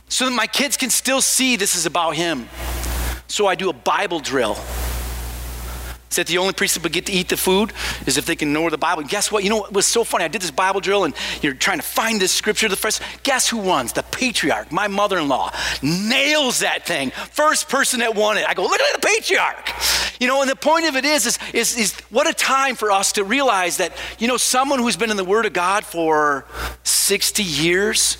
so 0.07 0.25
that 0.25 0.31
my 0.31 0.47
kids 0.47 0.77
can 0.77 0.89
still 0.89 1.19
see 1.19 1.57
this 1.57 1.75
is 1.75 1.85
about 1.85 2.15
Him. 2.15 2.47
So 3.27 3.47
I 3.47 3.55
do 3.55 3.69
a 3.69 3.73
Bible 3.73 4.21
drill. 4.21 4.57
Is 6.09 6.17
that 6.17 6.27
the 6.27 6.37
only 6.37 6.53
people 6.53 6.89
get 6.91 7.07
to 7.07 7.11
eat 7.11 7.29
the 7.29 7.37
food 7.37 7.73
is 8.05 8.17
if 8.17 8.27
they 8.27 8.35
can 8.35 8.53
know 8.53 8.69
the 8.69 8.77
Bible? 8.77 9.01
Guess 9.01 9.31
what? 9.31 9.43
You 9.43 9.49
know 9.49 9.57
what 9.57 9.73
was 9.73 9.87
so 9.87 10.03
funny? 10.03 10.23
I 10.23 10.27
did 10.27 10.43
this 10.43 10.51
Bible 10.51 10.79
drill 10.79 11.03
and 11.03 11.15
you're 11.41 11.55
trying 11.55 11.79
to 11.79 11.83
find 11.83 12.21
this 12.21 12.31
scripture 12.31 12.69
the 12.69 12.75
first. 12.75 13.01
Guess 13.23 13.49
who 13.49 13.61
runs? 13.61 13.91
The 13.93 14.03
patriarch, 14.03 14.71
my 14.71 14.87
mother 14.87 15.17
in 15.17 15.27
law. 15.27 15.51
Nails 15.81 16.59
that 16.59 16.85
thing. 16.85 17.09
First 17.09 17.67
person 17.67 17.99
that 18.01 18.13
won 18.15 18.37
it. 18.37 18.47
I 18.47 18.53
go, 18.53 18.61
look 18.61 18.79
at 18.79 19.01
the 19.01 19.05
patriarch. 19.05 19.67
You 20.19 20.27
know, 20.27 20.41
and 20.41 20.49
the 20.49 20.55
point 20.55 20.85
of 20.85 20.95
it 20.95 21.05
is, 21.05 21.25
is, 21.25 21.39
is, 21.53 21.77
is 21.77 21.99
what 22.09 22.29
a 22.29 22.33
time 22.33 22.75
for 22.75 22.91
us 22.91 23.13
to 23.13 23.23
realize 23.23 23.77
that, 23.77 23.93
you 24.19 24.27
know, 24.27 24.37
someone 24.37 24.79
who's 24.79 24.97
been 24.97 25.11
in 25.11 25.17
the 25.17 25.23
Word 25.23 25.45
of 25.45 25.53
God 25.53 25.83
for 25.83 26.45
60 26.83 27.43
years 27.43 28.17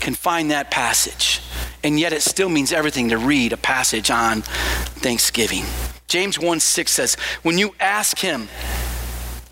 can 0.00 0.14
find 0.14 0.50
that 0.50 0.70
passage. 0.70 1.40
And 1.82 1.98
yet 1.98 2.12
it 2.12 2.22
still 2.22 2.48
means 2.48 2.72
everything 2.72 3.10
to 3.10 3.18
read 3.18 3.52
a 3.52 3.56
passage 3.56 4.10
on 4.10 4.42
Thanksgiving. 4.42 5.64
James 6.08 6.38
1 6.38 6.60
6 6.60 6.90
says, 6.90 7.14
When 7.42 7.58
you 7.58 7.74
ask 7.80 8.18
him, 8.18 8.48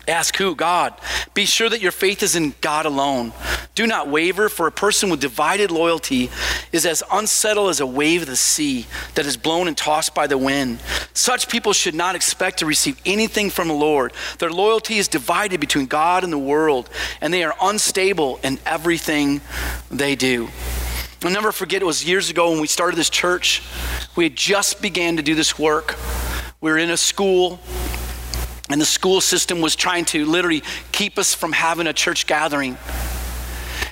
Ask 0.07 0.35
who? 0.35 0.53
God. 0.53 0.93
Be 1.33 1.45
sure 1.45 1.69
that 1.69 1.81
your 1.81 1.91
faith 1.91 2.23
is 2.23 2.35
in 2.35 2.53
God 2.59 2.85
alone. 2.85 3.31
Do 3.73 3.87
not 3.87 4.09
waver, 4.09 4.49
for 4.49 4.67
a 4.67 4.71
person 4.71 5.09
with 5.09 5.21
divided 5.21 5.71
loyalty 5.71 6.29
is 6.71 6.85
as 6.85 7.01
unsettled 7.11 7.69
as 7.69 7.79
a 7.79 7.87
wave 7.87 8.23
of 8.23 8.27
the 8.27 8.35
sea 8.35 8.85
that 9.15 9.25
is 9.25 9.37
blown 9.37 9.67
and 9.67 9.77
tossed 9.77 10.13
by 10.13 10.27
the 10.27 10.37
wind. 10.37 10.81
Such 11.13 11.47
people 11.47 11.73
should 11.73 11.95
not 11.95 12.15
expect 12.15 12.59
to 12.59 12.65
receive 12.65 13.01
anything 13.05 13.49
from 13.49 13.69
the 13.69 13.73
Lord. 13.73 14.13
Their 14.39 14.51
loyalty 14.51 14.97
is 14.97 15.07
divided 15.07 15.59
between 15.59 15.85
God 15.85 16.23
and 16.23 16.33
the 16.33 16.37
world, 16.37 16.89
and 17.21 17.33
they 17.33 17.43
are 17.43 17.55
unstable 17.61 18.39
in 18.43 18.59
everything 18.65 19.41
they 19.89 20.15
do. 20.15 20.49
I'll 21.23 21.31
never 21.31 21.53
forget, 21.53 21.81
it 21.81 21.85
was 21.85 22.05
years 22.05 22.29
ago 22.29 22.51
when 22.51 22.59
we 22.59 22.67
started 22.67 22.97
this 22.97 23.09
church. 23.09 23.63
We 24.17 24.25
had 24.25 24.35
just 24.35 24.81
began 24.81 25.15
to 25.15 25.23
do 25.23 25.33
this 25.33 25.57
work. 25.57 25.95
We 26.59 26.69
were 26.69 26.77
in 26.77 26.89
a 26.89 26.97
school, 26.97 27.59
and 28.73 28.81
the 28.81 28.87
school 28.87 29.21
system 29.21 29.61
was 29.61 29.75
trying 29.75 30.03
to 30.03 30.25
literally 30.25 30.63
keep 30.91 31.19
us 31.19 31.35
from 31.35 31.51
having 31.51 31.85
a 31.85 31.93
church 31.93 32.25
gathering. 32.25 32.75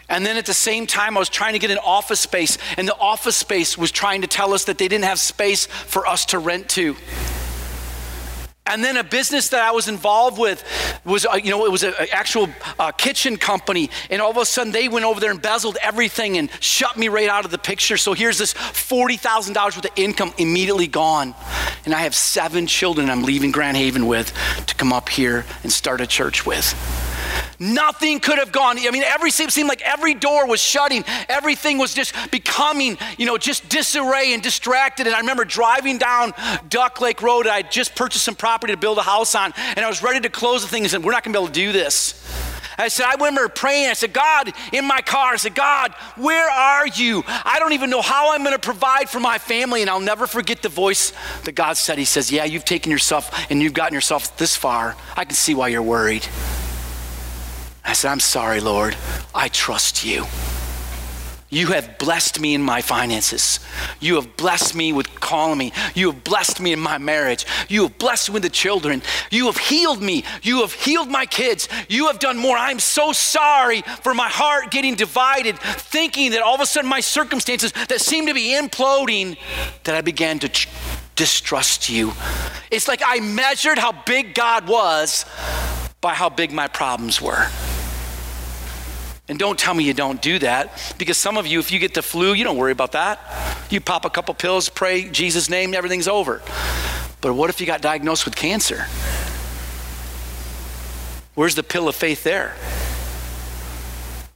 And 0.09 0.25
then 0.25 0.37
at 0.37 0.47
the 0.47 0.55
same 0.55 0.87
time, 0.87 1.15
I 1.15 1.19
was 1.19 1.29
trying 1.29 1.53
to 1.53 1.59
get 1.59 1.69
an 1.69 1.77
office 1.77 2.19
space, 2.19 2.57
and 2.77 2.87
the 2.87 2.97
office 2.97 3.37
space 3.37 3.77
was 3.77 3.91
trying 3.91 4.21
to 4.21 4.27
tell 4.27 4.55
us 4.55 4.65
that 4.65 4.79
they 4.79 4.87
didn't 4.87 5.05
have 5.05 5.19
space 5.19 5.67
for 5.67 6.07
us 6.07 6.25
to 6.25 6.39
rent 6.39 6.67
to. 6.69 6.95
And 8.67 8.83
then 8.83 8.95
a 8.95 9.03
business 9.03 9.49
that 9.49 9.61
I 9.61 9.71
was 9.71 9.87
involved 9.87 10.37
with 10.37 10.63
was, 11.03 11.25
uh, 11.25 11.33
you 11.33 11.49
know, 11.49 11.65
it 11.65 11.71
was 11.71 11.83
an 11.83 11.93
actual 12.11 12.47
uh, 12.79 12.91
kitchen 12.91 13.35
company. 13.37 13.89
And 14.09 14.21
all 14.21 14.29
of 14.29 14.37
a 14.37 14.45
sudden 14.45 14.71
they 14.71 14.87
went 14.87 15.03
over 15.03 15.19
there 15.19 15.31
and 15.31 15.37
embezzled 15.37 15.77
everything 15.81 16.37
and 16.37 16.49
shut 16.59 16.95
me 16.95 17.07
right 17.09 17.27
out 17.27 17.43
of 17.43 17.51
the 17.51 17.57
picture. 17.57 17.97
So 17.97 18.13
here's 18.13 18.37
this 18.37 18.53
$40,000 18.53 19.55
worth 19.55 19.77
of 19.77 19.91
income 19.95 20.33
immediately 20.37 20.87
gone. 20.87 21.33
And 21.85 21.93
I 21.93 22.01
have 22.01 22.13
seven 22.13 22.67
children 22.67 23.09
I'm 23.09 23.23
leaving 23.23 23.51
Grand 23.51 23.77
Haven 23.77 24.05
with 24.05 24.31
to 24.67 24.75
come 24.75 24.93
up 24.93 25.09
here 25.09 25.45
and 25.63 25.71
start 25.71 25.99
a 25.99 26.07
church 26.07 26.45
with. 26.45 26.75
Nothing 27.61 28.19
could 28.19 28.39
have 28.39 28.51
gone. 28.51 28.79
I 28.79 28.89
mean, 28.89 29.03
every 29.03 29.29
seemed 29.29 29.69
like 29.69 29.83
every 29.83 30.15
door 30.15 30.47
was 30.47 30.59
shutting. 30.59 31.03
Everything 31.29 31.77
was 31.77 31.93
just 31.93 32.15
becoming, 32.31 32.97
you 33.19 33.27
know, 33.27 33.37
just 33.37 33.69
disarray 33.69 34.33
and 34.33 34.41
distracted. 34.41 35.05
And 35.05 35.15
I 35.15 35.19
remember 35.19 35.45
driving 35.45 35.99
down 35.99 36.33
Duck 36.69 36.99
Lake 37.01 37.21
Road. 37.21 37.45
I 37.45 37.61
just 37.61 37.95
purchased 37.95 38.25
some 38.25 38.33
property 38.33 38.73
to 38.73 38.79
build 38.79 38.97
a 38.97 39.03
house 39.03 39.35
on, 39.35 39.53
and 39.75 39.85
I 39.85 39.87
was 39.87 40.01
ready 40.01 40.19
to 40.21 40.29
close 40.29 40.63
the 40.63 40.69
thing 40.69 40.81
and 40.81 40.89
said, 40.89 41.03
"We're 41.03 41.11
not 41.11 41.23
going 41.23 41.33
to 41.33 41.39
be 41.39 41.43
able 41.43 41.53
to 41.53 41.59
do 41.59 41.71
this." 41.71 42.17
I 42.79 42.87
said, 42.87 43.05
I 43.05 43.13
remember 43.13 43.47
praying. 43.47 43.89
I 43.89 43.93
said, 43.93 44.11
God, 44.11 44.51
in 44.71 44.85
my 44.87 45.01
car, 45.01 45.33
I 45.33 45.35
said, 45.35 45.53
God, 45.53 45.93
where 46.15 46.49
are 46.49 46.87
you? 46.87 47.21
I 47.27 47.57
don't 47.59 47.73
even 47.73 47.91
know 47.91 48.01
how 48.01 48.33
I'm 48.33 48.43
going 48.43 48.55
to 48.55 48.59
provide 48.59 49.07
for 49.07 49.19
my 49.19 49.37
family. 49.37 49.81
And 49.81 49.89
I'll 49.89 49.99
never 49.99 50.25
forget 50.25 50.63
the 50.63 50.69
voice 50.69 51.13
that 51.43 51.51
God 51.51 51.77
said. 51.77 51.99
He 51.99 52.05
says, 52.05 52.31
Yeah, 52.31 52.45
you've 52.45 52.65
taken 52.65 52.91
yourself 52.91 53.51
and 53.51 53.61
you've 53.61 53.73
gotten 53.73 53.93
yourself 53.93 54.35
this 54.37 54.55
far. 54.55 54.95
I 55.15 55.25
can 55.25 55.35
see 55.35 55.53
why 55.53 55.67
you're 55.67 55.83
worried. 55.83 56.25
I 57.91 57.93
said, 57.93 58.09
I'm 58.09 58.21
sorry, 58.21 58.61
Lord. 58.61 58.95
I 59.35 59.49
trust 59.49 60.05
you. 60.05 60.25
You 61.49 61.67
have 61.73 61.97
blessed 61.97 62.39
me 62.39 62.53
in 62.53 62.61
my 62.61 62.81
finances. 62.81 63.59
You 63.99 64.15
have 64.15 64.37
blessed 64.37 64.75
me 64.75 64.93
with 64.93 65.19
calling 65.19 65.57
me. 65.57 65.73
You 65.93 66.13
have 66.13 66.23
blessed 66.23 66.61
me 66.61 66.71
in 66.71 66.79
my 66.79 66.99
marriage. 66.99 67.45
You 67.67 67.83
have 67.83 67.97
blessed 67.97 68.29
me 68.29 68.35
with 68.35 68.43
the 68.43 68.49
children. 68.49 69.01
You 69.29 69.47
have 69.47 69.57
healed 69.57 70.01
me. 70.01 70.23
You 70.41 70.61
have 70.61 70.71
healed 70.71 71.09
my 71.09 71.25
kids. 71.25 71.67
You 71.89 72.07
have 72.07 72.19
done 72.19 72.37
more. 72.37 72.55
I'm 72.55 72.79
so 72.79 73.11
sorry 73.11 73.81
for 74.03 74.13
my 74.13 74.29
heart 74.29 74.71
getting 74.71 74.95
divided, 74.95 75.59
thinking 75.59 76.31
that 76.31 76.41
all 76.41 76.55
of 76.55 76.61
a 76.61 76.65
sudden 76.65 76.89
my 76.89 77.01
circumstances 77.01 77.73
that 77.89 77.99
seem 77.99 78.27
to 78.27 78.33
be 78.33 78.57
imploding, 78.57 79.37
that 79.83 79.95
I 79.95 79.99
began 79.99 80.39
to 80.39 80.47
tr- 80.47 80.69
distrust 81.17 81.89
you. 81.89 82.13
It's 82.71 82.87
like 82.87 83.01
I 83.05 83.19
measured 83.19 83.77
how 83.77 83.91
big 83.91 84.33
God 84.33 84.69
was 84.69 85.25
by 85.99 86.13
how 86.13 86.29
big 86.29 86.53
my 86.53 86.69
problems 86.69 87.21
were. 87.21 87.49
And 89.31 89.39
don't 89.39 89.57
tell 89.57 89.73
me 89.73 89.85
you 89.85 89.93
don't 89.93 90.21
do 90.21 90.39
that 90.39 90.93
because 90.97 91.17
some 91.17 91.37
of 91.37 91.47
you, 91.47 91.59
if 91.59 91.71
you 91.71 91.79
get 91.79 91.93
the 91.93 92.01
flu, 92.01 92.33
you 92.33 92.43
don't 92.43 92.57
worry 92.57 92.73
about 92.73 92.91
that. 92.91 93.17
You 93.69 93.79
pop 93.79 94.03
a 94.03 94.09
couple 94.09 94.33
pills, 94.33 94.67
pray 94.67 95.05
Jesus' 95.05 95.49
name, 95.49 95.73
everything's 95.73 96.09
over. 96.09 96.41
But 97.21 97.33
what 97.33 97.49
if 97.49 97.61
you 97.61 97.65
got 97.65 97.81
diagnosed 97.81 98.25
with 98.25 98.35
cancer? 98.35 98.87
Where's 101.33 101.55
the 101.55 101.63
pill 101.63 101.87
of 101.87 101.95
faith 101.95 102.25
there? 102.25 102.55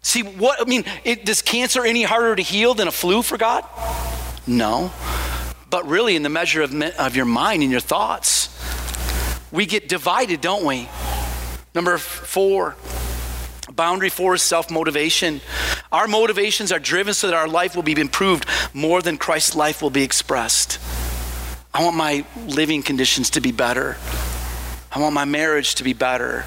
See, 0.01 0.23
what, 0.23 0.61
I 0.61 0.63
mean, 0.63 0.85
it, 1.03 1.25
does 1.25 1.41
cancer 1.41 1.83
any 1.83 2.03
harder 2.03 2.33
to 2.33 2.41
heal 2.41 2.73
than 2.73 2.87
a 2.87 2.91
flu 2.91 3.21
for 3.21 3.37
God? 3.37 3.65
No. 4.47 4.93
But 5.69 5.85
really, 5.89 6.15
in 6.15 6.23
the 6.23 6.29
measure 6.29 6.61
of, 6.61 6.73
of 6.73 7.17
your 7.17 7.25
mind 7.25 7.63
and 7.63 7.69
your 7.69 7.81
thoughts, 7.81 8.47
we 9.51 9.65
get 9.65 9.89
divided, 9.89 10.39
don't 10.39 10.63
we? 10.63 10.87
Number 11.73 11.97
four, 11.97 12.77
boundary 13.75 14.09
four 14.09 14.35
is 14.35 14.41
self 14.41 14.71
motivation. 14.71 15.41
Our 15.91 16.07
motivations 16.07 16.71
are 16.71 16.79
driven 16.79 17.13
so 17.13 17.27
that 17.27 17.35
our 17.35 17.47
life 17.47 17.75
will 17.75 17.83
be 17.83 17.99
improved 17.99 18.45
more 18.73 19.01
than 19.01 19.17
Christ's 19.17 19.55
life 19.55 19.81
will 19.81 19.89
be 19.89 20.03
expressed. 20.03 20.79
I 21.73 21.83
want 21.83 21.97
my 21.97 22.25
living 22.47 22.83
conditions 22.83 23.31
to 23.31 23.41
be 23.41 23.51
better. 23.51 23.97
I 24.91 24.99
want 24.99 25.13
my 25.13 25.25
marriage 25.25 25.75
to 25.75 25.83
be 25.83 25.93
better. 25.93 26.45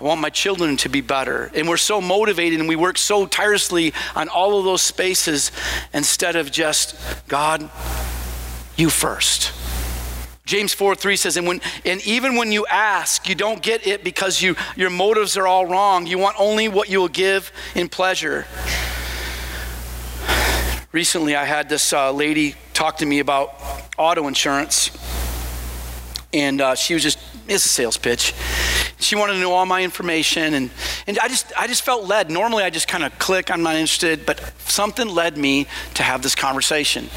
I 0.00 0.04
want 0.04 0.20
my 0.20 0.30
children 0.30 0.76
to 0.78 0.88
be 0.88 1.00
better. 1.00 1.50
And 1.54 1.68
we're 1.68 1.76
so 1.76 2.00
motivated 2.00 2.60
and 2.60 2.68
we 2.68 2.76
work 2.76 2.98
so 2.98 3.26
tirelessly 3.26 3.92
on 4.14 4.28
all 4.28 4.58
of 4.58 4.64
those 4.64 4.80
spaces 4.80 5.50
instead 5.92 6.36
of 6.36 6.52
just, 6.52 6.94
God, 7.26 7.68
you 8.76 8.90
first. 8.90 9.52
James 10.48 10.72
4 10.72 10.94
3 10.94 11.16
says, 11.16 11.36
and, 11.36 11.46
when, 11.46 11.60
and 11.84 12.04
even 12.06 12.34
when 12.34 12.50
you 12.52 12.66
ask, 12.68 13.28
you 13.28 13.34
don't 13.34 13.62
get 13.62 13.86
it 13.86 14.02
because 14.02 14.40
you, 14.40 14.56
your 14.76 14.88
motives 14.88 15.36
are 15.36 15.46
all 15.46 15.66
wrong. 15.66 16.06
You 16.06 16.16
want 16.16 16.36
only 16.40 16.68
what 16.68 16.88
you 16.88 17.00
will 17.00 17.08
give 17.08 17.52
in 17.74 17.90
pleasure. 17.90 18.46
Recently, 20.90 21.36
I 21.36 21.44
had 21.44 21.68
this 21.68 21.92
uh, 21.92 22.12
lady 22.12 22.54
talk 22.72 22.96
to 22.96 23.06
me 23.06 23.18
about 23.18 23.60
auto 23.98 24.26
insurance, 24.26 24.90
and 26.32 26.62
uh, 26.62 26.74
she 26.74 26.94
was 26.94 27.02
just, 27.02 27.18
it's 27.46 27.66
a 27.66 27.68
sales 27.68 27.98
pitch. 27.98 28.32
She 29.00 29.16
wanted 29.16 29.34
to 29.34 29.40
know 29.40 29.52
all 29.52 29.66
my 29.66 29.84
information, 29.84 30.54
and, 30.54 30.70
and 31.06 31.18
I, 31.18 31.28
just, 31.28 31.52
I 31.58 31.66
just 31.66 31.82
felt 31.82 32.06
led. 32.06 32.30
Normally, 32.30 32.64
I 32.64 32.70
just 32.70 32.88
kind 32.88 33.04
of 33.04 33.18
click, 33.18 33.50
I'm 33.50 33.62
not 33.62 33.74
interested, 33.74 34.24
but 34.24 34.40
something 34.60 35.08
led 35.08 35.36
me 35.36 35.66
to 35.92 36.02
have 36.02 36.22
this 36.22 36.34
conversation. 36.34 37.10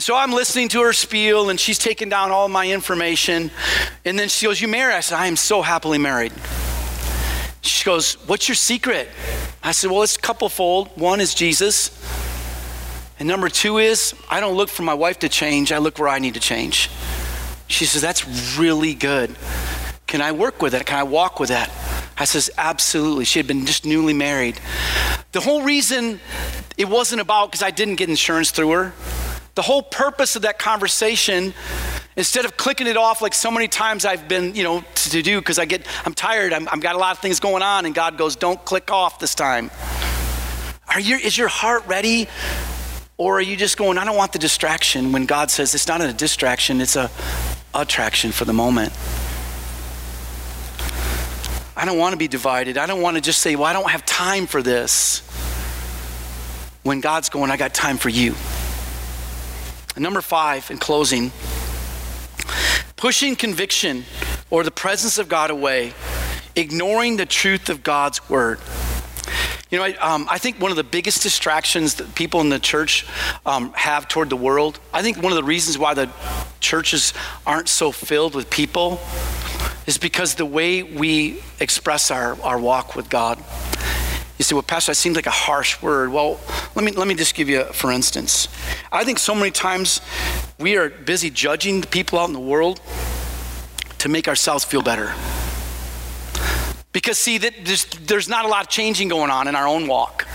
So 0.00 0.16
I'm 0.16 0.32
listening 0.32 0.70
to 0.70 0.80
her 0.80 0.94
spiel, 0.94 1.50
and 1.50 1.60
she's 1.60 1.78
taking 1.78 2.08
down 2.08 2.30
all 2.30 2.48
my 2.48 2.70
information. 2.70 3.50
And 4.06 4.18
then 4.18 4.30
she 4.30 4.46
goes, 4.46 4.58
You 4.58 4.66
married? 4.66 4.94
I 4.94 5.00
said, 5.00 5.18
I 5.18 5.26
am 5.26 5.36
so 5.36 5.60
happily 5.60 5.98
married. 5.98 6.32
She 7.60 7.84
goes, 7.84 8.14
What's 8.26 8.48
your 8.48 8.54
secret? 8.54 9.10
I 9.62 9.72
said, 9.72 9.90
Well, 9.90 10.02
it's 10.02 10.16
a 10.16 10.20
couplefold. 10.20 10.88
One 10.98 11.20
is 11.20 11.34
Jesus. 11.34 11.90
And 13.18 13.28
number 13.28 13.50
two 13.50 13.76
is, 13.76 14.14
I 14.30 14.40
don't 14.40 14.56
look 14.56 14.70
for 14.70 14.84
my 14.84 14.94
wife 14.94 15.18
to 15.18 15.28
change, 15.28 15.70
I 15.70 15.76
look 15.76 15.98
where 15.98 16.08
I 16.08 16.18
need 16.18 16.32
to 16.32 16.40
change. 16.40 16.88
She 17.66 17.84
says, 17.84 18.00
That's 18.00 18.56
really 18.58 18.94
good. 18.94 19.36
Can 20.06 20.22
I 20.22 20.32
work 20.32 20.62
with 20.62 20.72
that? 20.72 20.86
Can 20.86 20.98
I 20.98 21.02
walk 21.02 21.38
with 21.38 21.50
that? 21.50 21.70
I 22.16 22.24
says, 22.24 22.50
Absolutely. 22.56 23.26
She 23.26 23.38
had 23.38 23.46
been 23.46 23.66
just 23.66 23.84
newly 23.84 24.14
married. 24.14 24.58
The 25.32 25.40
whole 25.40 25.62
reason 25.62 26.20
it 26.78 26.88
wasn't 26.88 27.20
about 27.20 27.50
because 27.50 27.62
I 27.62 27.70
didn't 27.70 27.96
get 27.96 28.08
insurance 28.08 28.50
through 28.50 28.70
her. 28.70 28.92
The 29.54 29.62
whole 29.62 29.82
purpose 29.82 30.36
of 30.36 30.42
that 30.42 30.58
conversation, 30.58 31.52
instead 32.16 32.44
of 32.44 32.56
clicking 32.56 32.86
it 32.86 32.96
off 32.96 33.20
like 33.20 33.34
so 33.34 33.50
many 33.50 33.68
times 33.68 34.04
I've 34.04 34.28
been, 34.28 34.54
you 34.54 34.62
know, 34.62 34.80
to, 34.80 35.10
to 35.10 35.22
do 35.22 35.38
because 35.40 35.58
I 35.58 35.64
get, 35.64 35.86
I'm 36.04 36.14
tired, 36.14 36.52
I'm, 36.52 36.68
I've 36.68 36.80
got 36.80 36.94
a 36.94 36.98
lot 36.98 37.16
of 37.16 37.22
things 37.22 37.40
going 37.40 37.62
on, 37.62 37.86
and 37.86 37.94
God 37.94 38.16
goes, 38.16 38.36
don't 38.36 38.64
click 38.64 38.90
off 38.90 39.18
this 39.18 39.34
time. 39.34 39.70
Are 40.88 41.00
you, 41.00 41.16
is 41.16 41.36
your 41.36 41.48
heart 41.48 41.86
ready? 41.86 42.28
Or 43.16 43.38
are 43.38 43.42
you 43.42 43.56
just 43.56 43.76
going, 43.76 43.98
I 43.98 44.04
don't 44.04 44.16
want 44.16 44.32
the 44.32 44.38
distraction 44.38 45.12
when 45.12 45.26
God 45.26 45.50
says 45.50 45.74
it's 45.74 45.86
not 45.86 46.00
a 46.00 46.12
distraction, 46.12 46.80
it's 46.80 46.96
a 46.96 47.10
attraction 47.74 48.32
for 48.32 48.44
the 48.44 48.52
moment. 48.52 48.92
I 51.76 51.84
don't 51.84 51.98
want 51.98 52.12
to 52.12 52.16
be 52.16 52.28
divided. 52.28 52.78
I 52.78 52.86
don't 52.86 53.00
want 53.00 53.16
to 53.16 53.20
just 53.20 53.40
say, 53.40 53.56
well, 53.56 53.64
I 53.64 53.72
don't 53.72 53.90
have 53.90 54.04
time 54.04 54.46
for 54.46 54.62
this. 54.62 55.20
When 56.82 57.00
God's 57.00 57.28
going, 57.28 57.50
I 57.50 57.56
got 57.56 57.74
time 57.74 57.98
for 57.98 58.08
you. 58.08 58.34
Number 59.96 60.20
five, 60.20 60.70
in 60.70 60.78
closing, 60.78 61.32
pushing 62.96 63.36
conviction 63.36 64.04
or 64.50 64.62
the 64.62 64.70
presence 64.70 65.18
of 65.18 65.28
God 65.28 65.50
away, 65.50 65.92
ignoring 66.54 67.16
the 67.16 67.26
truth 67.26 67.68
of 67.68 67.82
God's 67.82 68.28
word. 68.28 68.58
You 69.70 69.78
know, 69.78 69.84
I, 69.84 69.92
um, 69.94 70.26
I, 70.28 70.38
think 70.38 70.60
one 70.60 70.72
of 70.72 70.76
the 70.76 70.84
biggest 70.84 71.22
distractions 71.22 71.94
that 71.96 72.14
people 72.16 72.40
in 72.40 72.48
the 72.48 72.58
church 72.58 73.06
um, 73.46 73.72
have 73.74 74.08
toward 74.08 74.28
the 74.28 74.36
world, 74.36 74.80
I 74.92 75.02
think 75.02 75.22
one 75.22 75.32
of 75.32 75.36
the 75.36 75.44
reasons 75.44 75.78
why 75.78 75.94
the 75.94 76.10
churches 76.58 77.12
aren't 77.46 77.68
so 77.68 77.92
filled 77.92 78.34
with 78.34 78.50
people 78.50 79.00
is 79.86 79.96
because 79.96 80.34
the 80.34 80.46
way 80.46 80.82
we 80.82 81.40
express 81.60 82.10
our, 82.10 82.40
our 82.42 82.58
walk 82.58 82.96
with 82.96 83.08
God. 83.08 83.38
You 84.40 84.44
say, 84.44 84.54
well, 84.54 84.62
Pastor, 84.62 84.92
that 84.92 84.94
seems 84.94 85.16
like 85.16 85.26
a 85.26 85.30
harsh 85.30 85.82
word. 85.82 86.10
Well, 86.10 86.40
let 86.74 86.82
me, 86.82 86.92
let 86.92 87.06
me 87.06 87.14
just 87.14 87.34
give 87.34 87.50
you, 87.50 87.60
a, 87.60 87.64
for 87.74 87.92
instance. 87.92 88.48
I 88.90 89.04
think 89.04 89.18
so 89.18 89.34
many 89.34 89.50
times 89.50 90.00
we 90.58 90.78
are 90.78 90.88
busy 90.88 91.28
judging 91.28 91.82
the 91.82 91.86
people 91.86 92.18
out 92.18 92.28
in 92.28 92.32
the 92.32 92.40
world 92.40 92.80
to 93.98 94.08
make 94.08 94.28
ourselves 94.28 94.64
feel 94.64 94.80
better. 94.80 95.12
Because, 96.90 97.18
see, 97.18 97.36
that 97.36 97.52
there's, 97.66 97.84
there's 97.84 98.30
not 98.30 98.46
a 98.46 98.48
lot 98.48 98.62
of 98.62 98.70
changing 98.70 99.08
going 99.08 99.30
on 99.30 99.46
in 99.46 99.54
our 99.54 99.68
own 99.68 99.86
walk. 99.86 100.26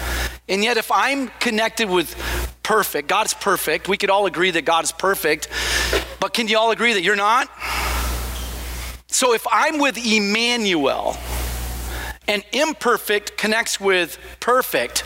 And 0.48 0.64
yet, 0.64 0.78
if 0.78 0.92
I'm 0.92 1.30
connected 1.40 1.90
with 1.90 2.16
perfect, 2.62 3.08
God's 3.08 3.34
perfect, 3.34 3.88
we 3.88 3.98
could 3.98 4.12
all 4.12 4.28
agree 4.28 4.52
that 4.52 4.66
God 4.66 4.84
is 4.84 4.92
perfect, 4.92 5.48
but 6.20 6.32
can 6.32 6.48
you 6.48 6.60
all 6.60 6.70
agree 6.70 6.94
that 6.94 7.02
you're 7.02 7.16
not? 7.16 7.50
So, 9.08 9.34
if 9.34 9.48
I'm 9.52 9.80
with 9.80 9.98
Emmanuel 9.98 11.18
and 12.28 12.44
imperfect 12.52 13.38
connects 13.38 13.80
with 13.80 14.18
perfect, 14.40 15.04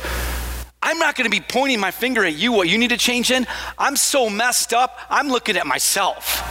I'm 0.82 0.98
not 0.98 1.16
going 1.16 1.30
to 1.30 1.32
be 1.32 1.42
pointing 1.42 1.80
my 1.80 1.92
finger 1.92 2.24
at 2.24 2.36
you, 2.36 2.54
what 2.54 2.70
you 2.70 2.78
need 2.78 2.90
to 2.90 2.98
change 2.98 3.32
in. 3.32 3.46
I'm 3.78 3.96
so 3.96 4.30
messed 4.30 4.74
up, 4.74 4.98
I'm 5.10 5.28
looking 5.28 5.58
at 5.58 5.68
myself. 5.68 6.46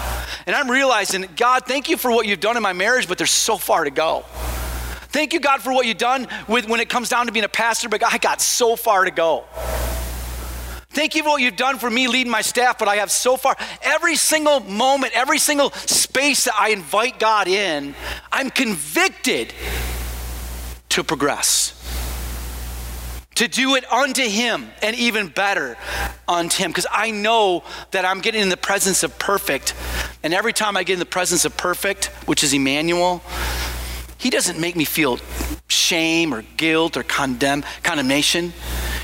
And 0.47 0.55
I'm 0.55 0.71
realizing, 0.71 1.27
God, 1.37 1.65
thank 1.67 1.89
you 1.89 1.97
for 1.97 2.11
what 2.11 2.27
you've 2.27 2.41
done 2.41 2.57
in 2.57 2.63
my 2.63 2.73
marriage, 2.73 3.09
but 3.09 3.19
there's 3.19 3.31
so 3.31 3.57
far 3.57 3.85
to 3.85 3.91
go. 3.91 4.25
Thank 5.11 5.33
you, 5.33 5.41
God, 5.41 5.63
for 5.63 5.73
what 5.73 5.87
you've 5.87 5.99
done 5.99 6.29
with, 6.47 6.69
when 6.69 6.81
it 6.81 6.91
comes 6.91 7.09
down 7.09 7.27
to 7.27 7.33
being 7.33 7.45
a 7.45 7.49
pastor, 7.49 7.89
but 7.89 8.05
I 8.05 8.19
got 8.19 8.43
so 8.43 8.77
far 8.77 9.05
to 9.05 9.11
go. 9.11 9.45
Thank 10.91 11.15
you 11.15 11.23
for 11.23 11.31
what 11.31 11.43
you've 11.43 11.57
done 11.57 11.79
for 11.79 11.89
me 11.89 12.09
leading 12.09 12.31
my 12.31 12.41
staff, 12.43 12.79
but 12.79 12.89
I 12.89 12.97
have 12.97 13.11
so 13.11 13.37
far. 13.37 13.57
Every 13.83 14.17
single 14.17 14.61
moment, 14.61 15.13
every 15.15 15.39
single 15.39 15.71
space 15.71 16.45
that 16.45 16.55
I 16.59 16.71
invite 16.71 17.19
God 17.19 17.47
in, 17.47 17.95
I'm 18.33 18.51
convicted 18.51 19.55
to 20.99 21.05
progress. 21.05 21.75
To 23.37 23.47
do 23.47 23.77
it 23.77 23.91
unto 23.91 24.23
Him 24.23 24.69
and 24.83 24.97
even 24.97 25.29
better 25.29 25.77
unto 26.27 26.63
Him. 26.63 26.71
Because 26.71 26.89
I 26.91 27.13
know 27.13 27.63
that 27.93 28.05
I'm 28.05 28.21
getting 28.21 28.43
in 28.43 28.49
the 28.49 28.57
presence 28.57 29.05
of 29.05 29.17
perfect. 29.19 29.75
And 30.25 30.35
every 30.35 30.53
time 30.53 30.77
I 30.77 30.83
get 30.83 30.95
in 30.95 30.99
the 30.99 31.07
presence 31.07 31.45
of 31.45 31.57
perfect, 31.57 32.07
which 32.27 32.43
is 32.43 32.53
Emmanuel, 32.53 33.23
he 34.19 34.29
doesn't 34.29 34.59
make 34.59 34.75
me 34.75 34.85
feel 34.85 35.21
shame 35.69 36.35
or 36.35 36.43
guilt 36.57 36.97
or 36.97 37.05
condemn, 37.05 37.63
condemnation. 37.85 38.53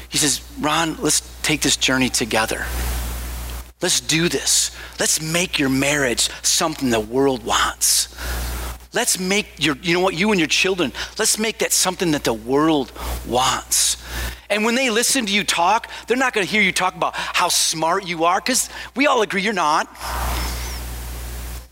He 0.09 0.18
says, 0.18 0.40
Ron, 0.59 0.96
let's 1.00 1.20
take 1.42 1.61
this 1.61 1.76
journey 1.76 2.09
together. 2.09 2.66
Let's 3.80 4.00
do 4.00 4.28
this. 4.28 4.72
Let's 4.98 5.22
make 5.22 5.61
your 5.61 5.68
marriage 5.68 6.28
something 6.42 6.90
the 6.90 6.98
world 6.98 7.44
wants. 7.44 8.09
Let's 8.94 9.18
make 9.18 9.46
your, 9.59 9.76
you 9.83 9.92
know 9.92 10.00
what, 10.00 10.14
you 10.14 10.30
and 10.30 10.38
your 10.38 10.46
children, 10.46 10.92
let's 11.18 11.37
make 11.37 11.59
that 11.59 11.72
something 11.72 12.12
that 12.12 12.22
the 12.22 12.33
world 12.33 12.92
wants. 13.26 13.96
And 14.48 14.64
when 14.64 14.76
they 14.76 14.88
listen 14.88 15.26
to 15.26 15.33
you 15.33 15.42
talk, 15.42 15.90
they're 16.07 16.16
not 16.16 16.33
going 16.33 16.46
to 16.46 16.50
hear 16.50 16.62
you 16.62 16.70
talk 16.70 16.94
about 16.94 17.14
how 17.16 17.48
smart 17.48 18.07
you 18.07 18.22
are, 18.22 18.40
because 18.40 18.70
we 18.94 19.09
all 19.09 19.20
agree 19.22 19.42
you're 19.42 19.52
not. 19.52 19.88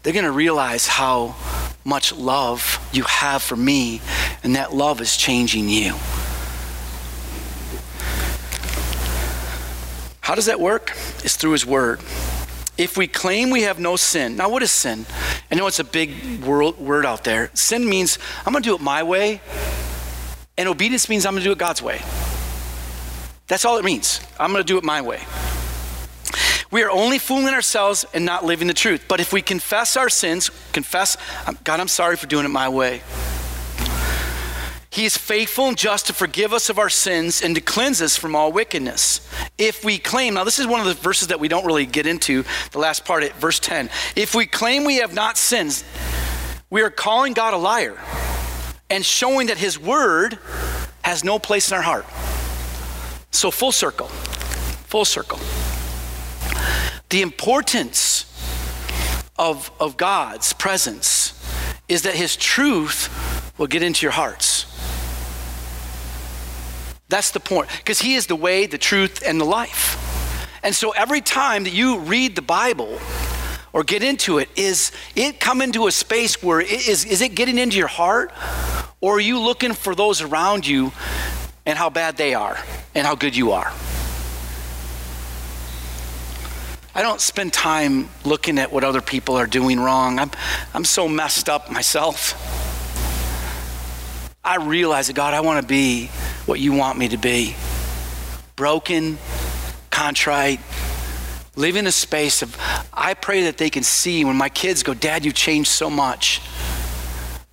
They're 0.02 0.12
going 0.12 0.24
to 0.24 0.32
realize 0.32 0.88
how 0.88 1.36
much 1.84 2.12
love 2.12 2.80
you 2.92 3.04
have 3.04 3.40
for 3.40 3.54
me, 3.54 4.00
and 4.42 4.56
that 4.56 4.74
love 4.74 5.00
is 5.00 5.16
changing 5.16 5.68
you. 5.68 5.94
How 10.22 10.34
does 10.34 10.46
that 10.46 10.58
work? 10.58 10.90
It's 11.22 11.36
through 11.36 11.52
His 11.52 11.64
Word. 11.64 12.00
If 12.82 12.96
we 12.96 13.06
claim 13.06 13.50
we 13.50 13.62
have 13.62 13.78
no 13.78 13.94
sin, 13.94 14.34
now 14.34 14.48
what 14.48 14.60
is 14.60 14.72
sin? 14.72 15.06
I 15.52 15.54
know 15.54 15.68
it's 15.68 15.78
a 15.78 15.84
big 15.84 16.42
world, 16.42 16.78
word 16.78 17.06
out 17.06 17.22
there. 17.22 17.48
Sin 17.54 17.88
means 17.88 18.18
I'm 18.44 18.52
going 18.52 18.64
to 18.64 18.68
do 18.68 18.74
it 18.74 18.80
my 18.80 19.04
way, 19.04 19.40
and 20.58 20.68
obedience 20.68 21.08
means 21.08 21.24
I'm 21.24 21.34
going 21.34 21.44
to 21.44 21.48
do 21.48 21.52
it 21.52 21.58
God's 21.58 21.80
way. 21.80 22.00
That's 23.46 23.64
all 23.64 23.78
it 23.78 23.84
means. 23.84 24.20
I'm 24.36 24.50
going 24.50 24.64
to 24.64 24.66
do 24.66 24.78
it 24.78 24.84
my 24.84 25.00
way. 25.00 25.20
We 26.72 26.82
are 26.82 26.90
only 26.90 27.20
fooling 27.20 27.54
ourselves 27.54 28.04
and 28.14 28.24
not 28.24 28.44
living 28.44 28.66
the 28.66 28.74
truth. 28.74 29.04
But 29.06 29.20
if 29.20 29.32
we 29.32 29.42
confess 29.42 29.96
our 29.96 30.08
sins, 30.08 30.50
confess, 30.72 31.16
God, 31.62 31.78
I'm 31.78 31.86
sorry 31.86 32.16
for 32.16 32.26
doing 32.26 32.44
it 32.46 32.48
my 32.48 32.68
way. 32.68 33.02
He 34.92 35.04
is 35.04 35.16
faithful 35.16 35.68
and 35.68 35.76
just 35.76 36.06
to 36.06 36.12
forgive 36.12 36.52
us 36.52 36.68
of 36.68 36.78
our 36.78 36.90
sins 36.90 37.42
and 37.42 37.54
to 37.54 37.60
cleanse 37.60 38.02
us 38.02 38.16
from 38.16 38.36
all 38.36 38.52
wickedness. 38.52 39.26
If 39.58 39.84
we 39.84 39.98
claim, 39.98 40.34
now 40.34 40.44
this 40.44 40.58
is 40.58 40.66
one 40.66 40.80
of 40.80 40.86
the 40.86 40.94
verses 40.94 41.28
that 41.28 41.40
we 41.40 41.48
don't 41.48 41.64
really 41.64 41.86
get 41.86 42.06
into, 42.06 42.44
the 42.72 42.78
last 42.78 43.04
part, 43.04 43.22
at 43.22 43.34
verse 43.36 43.58
10. 43.58 43.88
If 44.16 44.34
we 44.34 44.46
claim 44.46 44.84
we 44.84 44.96
have 44.96 45.14
not 45.14 45.38
sinned, 45.38 45.82
we 46.70 46.82
are 46.82 46.90
calling 46.90 47.32
God 47.32 47.54
a 47.54 47.56
liar 47.56 47.98
and 48.90 49.04
showing 49.04 49.48
that 49.48 49.58
his 49.58 49.78
word 49.78 50.38
has 51.02 51.24
no 51.24 51.38
place 51.38 51.70
in 51.70 51.76
our 51.76 51.82
heart. 51.82 52.06
So, 53.30 53.50
full 53.50 53.72
circle, 53.72 54.08
full 54.08 55.06
circle 55.06 55.40
the 57.12 57.20
importance 57.20 58.24
of, 59.38 59.70
of 59.78 59.98
God's 59.98 60.54
presence 60.54 61.38
is 61.86 62.02
that 62.02 62.14
His 62.14 62.36
truth 62.36 63.52
will 63.58 63.66
get 63.66 63.82
into 63.82 64.06
your 64.06 64.12
hearts. 64.12 64.61
That's 67.12 67.30
the 67.30 67.40
point, 67.40 67.68
because 67.76 68.00
He 68.00 68.14
is 68.14 68.26
the 68.26 68.34
way, 68.34 68.64
the 68.64 68.78
truth, 68.78 69.22
and 69.24 69.38
the 69.38 69.44
life. 69.44 69.98
And 70.62 70.74
so 70.74 70.92
every 70.92 71.20
time 71.20 71.64
that 71.64 71.72
you 71.74 71.98
read 71.98 72.36
the 72.36 72.42
Bible 72.42 72.98
or 73.74 73.84
get 73.84 74.02
into 74.02 74.38
it, 74.38 74.48
is 74.56 74.92
it 75.14 75.38
come 75.38 75.60
into 75.60 75.86
a 75.86 75.92
space 75.92 76.42
where 76.42 76.62
it 76.62 76.88
is, 76.88 77.04
is 77.04 77.20
it 77.20 77.34
getting 77.34 77.58
into 77.58 77.76
your 77.76 77.86
heart? 77.86 78.32
Or 79.02 79.16
are 79.16 79.20
you 79.20 79.38
looking 79.38 79.74
for 79.74 79.94
those 79.94 80.22
around 80.22 80.66
you 80.66 80.90
and 81.66 81.76
how 81.76 81.90
bad 81.90 82.16
they 82.16 82.32
are 82.32 82.56
and 82.94 83.06
how 83.06 83.14
good 83.14 83.36
you 83.36 83.52
are? 83.52 83.70
I 86.94 87.02
don't 87.02 87.20
spend 87.20 87.52
time 87.52 88.08
looking 88.24 88.58
at 88.58 88.72
what 88.72 88.84
other 88.84 89.02
people 89.02 89.36
are 89.36 89.46
doing 89.46 89.78
wrong. 89.78 90.18
I'm, 90.18 90.30
I'm 90.72 90.86
so 90.86 91.08
messed 91.08 91.50
up 91.50 91.70
myself. 91.70 92.34
I 94.42 94.56
realize 94.56 95.08
that, 95.08 95.16
God, 95.16 95.34
I 95.34 95.40
want 95.40 95.60
to 95.60 95.66
be 95.66 96.10
what 96.46 96.60
you 96.60 96.72
want 96.72 96.98
me 96.98 97.08
to 97.08 97.16
be 97.16 97.54
broken, 98.56 99.18
contrite, 99.90 100.60
live 101.56 101.76
in 101.76 101.86
a 101.86 101.92
space 101.92 102.42
of, 102.42 102.56
I 102.92 103.14
pray 103.14 103.44
that 103.44 103.58
they 103.58 103.70
can 103.70 103.82
see 103.82 104.24
when 104.24 104.36
my 104.36 104.48
kids 104.48 104.82
go, 104.82 104.94
Dad, 104.94 105.24
you 105.24 105.32
changed 105.32 105.70
so 105.70 105.90
much. 105.90 106.40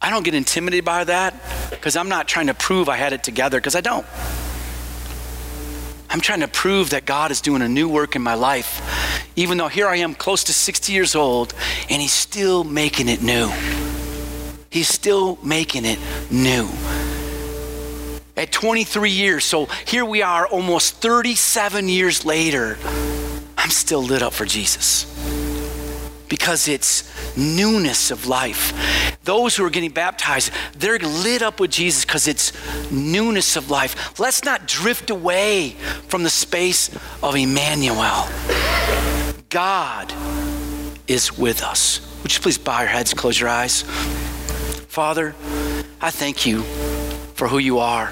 I 0.01 0.09
don't 0.09 0.23
get 0.23 0.33
intimidated 0.33 0.85
by 0.85 1.03
that 1.03 1.33
because 1.69 1.95
I'm 1.95 2.09
not 2.09 2.27
trying 2.27 2.47
to 2.47 2.53
prove 2.53 2.87
I 2.87 2.95
had 2.95 3.11
it 3.11 3.23
together 3.23 3.57
because 3.59 3.75
I 3.75 3.81
don't. 3.81 4.05
I'm 6.09 6.21
trying 6.21 6.39
to 6.39 6.47
prove 6.47 6.91
that 6.91 7.05
God 7.05 7.31
is 7.31 7.41
doing 7.41 7.61
a 7.61 7.67
new 7.67 7.87
work 7.87 8.15
in 8.15 8.21
my 8.21 8.33
life, 8.33 9.29
even 9.35 9.57
though 9.57 9.67
here 9.67 9.87
I 9.87 9.97
am 9.97 10.15
close 10.15 10.45
to 10.45 10.53
60 10.53 10.91
years 10.91 11.15
old 11.15 11.53
and 11.89 12.01
He's 12.01 12.13
still 12.13 12.63
making 12.63 13.09
it 13.09 13.21
new. 13.21 13.51
He's 14.71 14.87
still 14.87 15.37
making 15.43 15.85
it 15.85 15.99
new. 16.31 16.69
At 18.39 18.53
23 18.53 19.09
years, 19.09 19.43
so 19.43 19.65
here 19.85 20.05
we 20.05 20.21
are 20.21 20.47
almost 20.47 21.01
37 21.01 21.89
years 21.89 22.23
later, 22.23 22.77
I'm 23.57 23.69
still 23.69 24.01
lit 24.01 24.21
up 24.21 24.31
for 24.31 24.45
Jesus 24.45 25.03
because 26.29 26.69
it's 26.69 27.03
newness 27.35 28.11
of 28.11 28.27
life. 28.27 29.17
Those 29.25 29.57
who 29.57 29.65
are 29.65 29.69
getting 29.69 29.91
baptized, 29.91 30.53
they're 30.77 30.99
lit 30.99 31.41
up 31.41 31.59
with 31.59 31.69
Jesus 31.69 32.05
because 32.05 32.29
it's 32.29 32.53
newness 32.89 33.57
of 33.57 33.69
life. 33.69 34.17
Let's 34.21 34.45
not 34.45 34.69
drift 34.69 35.09
away 35.09 35.71
from 36.07 36.23
the 36.23 36.29
space 36.29 36.97
of 37.21 37.35
Emmanuel. 37.35 38.29
God 39.49 40.13
is 41.09 41.37
with 41.37 41.61
us. 41.61 41.99
Would 42.23 42.33
you 42.33 42.39
please 42.39 42.57
bow 42.57 42.79
your 42.79 42.87
heads, 42.87 43.13
close 43.13 43.37
your 43.37 43.49
eyes? 43.49 43.81
Father, 44.87 45.35
I 45.99 46.09
thank 46.09 46.45
you 46.45 46.63
for 47.39 47.47
who 47.47 47.57
you 47.57 47.79
are. 47.79 48.09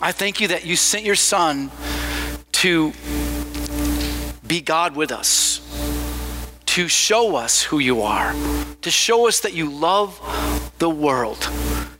I 0.00 0.10
thank 0.10 0.40
you 0.40 0.48
that 0.48 0.64
you 0.64 0.76
sent 0.76 1.04
your 1.04 1.14
son 1.14 1.70
to 2.52 2.94
be 4.46 4.62
God 4.62 4.96
with 4.96 5.12
us 5.12 5.60
to 6.64 6.88
show 6.88 7.36
us 7.36 7.62
who 7.62 7.78
you 7.78 8.00
are, 8.00 8.34
to 8.80 8.90
show 8.90 9.28
us 9.28 9.40
that 9.40 9.52
you 9.52 9.70
love 9.70 10.18
the 10.78 10.88
world. 10.88 11.50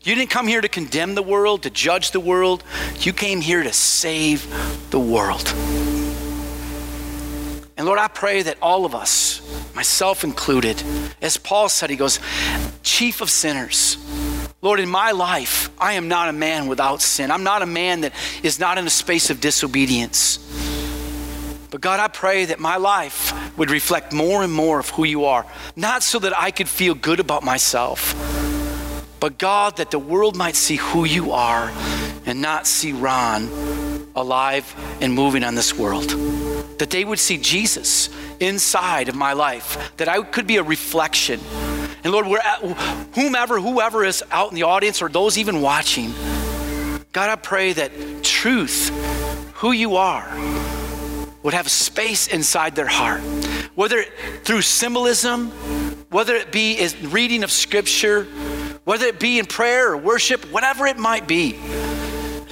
You 0.03 0.15
didn't 0.15 0.31
come 0.31 0.47
here 0.47 0.63
to 0.63 0.69
condemn 0.69 1.15
the 1.15 1.23
world, 1.23 1.63
to 1.65 1.71
judge 1.71 2.11
the 2.11 2.21
world. 2.21 2.65
You 3.01 3.13
came 3.13 3.43
here 3.43 3.63
to 3.63 3.73
save 3.73 4.47
the 4.91 5.01
world. 5.01 5.47
And 7.77 7.85
Lord, 7.85 7.99
I 7.99 8.09
pray 8.09 8.41
that 8.43 8.57
all 8.63 8.87
of 8.87 8.95
us 8.95 9.43
myself 9.75 10.25
included. 10.25 10.83
As 11.21 11.37
Paul 11.37 11.69
said, 11.69 11.91
he 11.91 11.97
goes, 11.97 12.19
chief 12.83 13.21
of 13.21 13.29
sinners. 13.29 13.99
Lord, 14.67 14.81
in 14.81 14.89
my 14.89 15.13
life, 15.13 15.71
I 15.79 15.93
am 15.93 16.09
not 16.09 16.29
a 16.29 16.33
man 16.33 16.67
without 16.67 17.01
sin. 17.01 17.31
I'm 17.31 17.45
not 17.45 17.63
a 17.63 17.67
man 17.67 18.01
that 18.01 18.13
is 18.43 18.59
not 18.59 18.79
in 18.79 18.85
a 18.85 18.91
space 18.91 19.31
of 19.31 19.41
disobedience. 19.41 20.39
But 21.71 21.81
God, 21.81 22.01
I 22.01 22.09
pray 22.09 22.47
that 22.47 22.59
my 22.59 22.77
life 22.77 23.33
would 23.57 23.71
reflect 23.71 24.13
more 24.13 24.43
and 24.43 24.53
more 24.53 24.81
of 24.81 24.91
who 24.91 25.05
you 25.05 25.27
are, 25.27 25.47
not 25.77 26.03
so 26.03 26.19
that 26.19 26.37
I 26.37 26.51
could 26.51 26.69
feel 26.69 26.97
good 26.97 27.21
about 27.21 27.45
myself, 27.45 28.13
but 29.21 29.39
God, 29.39 29.77
that 29.77 29.93
the 29.93 30.01
world 30.01 30.35
might 30.35 30.57
see 30.57 30.75
who 30.75 31.05
you 31.05 31.31
are 31.31 31.71
and 32.27 32.43
not 32.43 32.67
see 32.67 32.93
Ron 32.93 33.49
alive 34.17 34.75
and 35.01 35.15
moving 35.15 35.45
on 35.45 35.55
this 35.55 35.79
world. 35.79 36.09
That 36.81 36.91
they 36.91 37.05
would 37.05 37.21
see 37.21 37.39
Jesus 37.39 38.11
inside 38.41 39.09
of 39.09 39.15
my 39.15 39.33
life, 39.33 39.97
that 39.99 40.09
I 40.09 40.21
could 40.25 40.49
be 40.49 40.57
a 40.57 40.65
reflection. 40.65 41.39
And 42.07 42.13
Lord, 42.13 42.29
at, 42.29 42.61
whomever, 43.17 43.61
whoever 43.61 44.05
is 44.05 44.23
out 44.31 44.51
in 44.51 44.55
the 44.55 44.63
audience 44.63 45.03
or 45.03 45.09
those 45.09 45.39
even 45.39 45.61
watching, 45.61 46.15
God, 47.11 47.31
I 47.31 47.35
pray 47.35 47.73
that 47.73 48.23
truth, 48.23 48.91
who 49.55 49.73
you 49.73 49.97
are, 49.97 50.25
would 51.43 51.53
have 51.53 51.69
space 51.69 52.29
inside 52.29 52.77
their 52.77 52.87
heart. 52.87 53.23
Whether 53.75 54.05
through 54.45 54.63
symbolism, 54.63 55.51
whether 56.11 56.37
it 56.37 56.53
be 56.53 56.75
in 56.75 57.11
reading 57.11 57.43
of 57.43 57.51
scripture, 57.51 58.23
whether 58.85 59.07
it 59.07 59.19
be 59.19 59.41
in 59.41 59.47
prayer 59.47 59.91
or 59.91 59.97
worship, 59.97 60.45
whatever 60.53 60.87
it 60.87 60.99
might 60.99 61.27
be. 61.27 61.59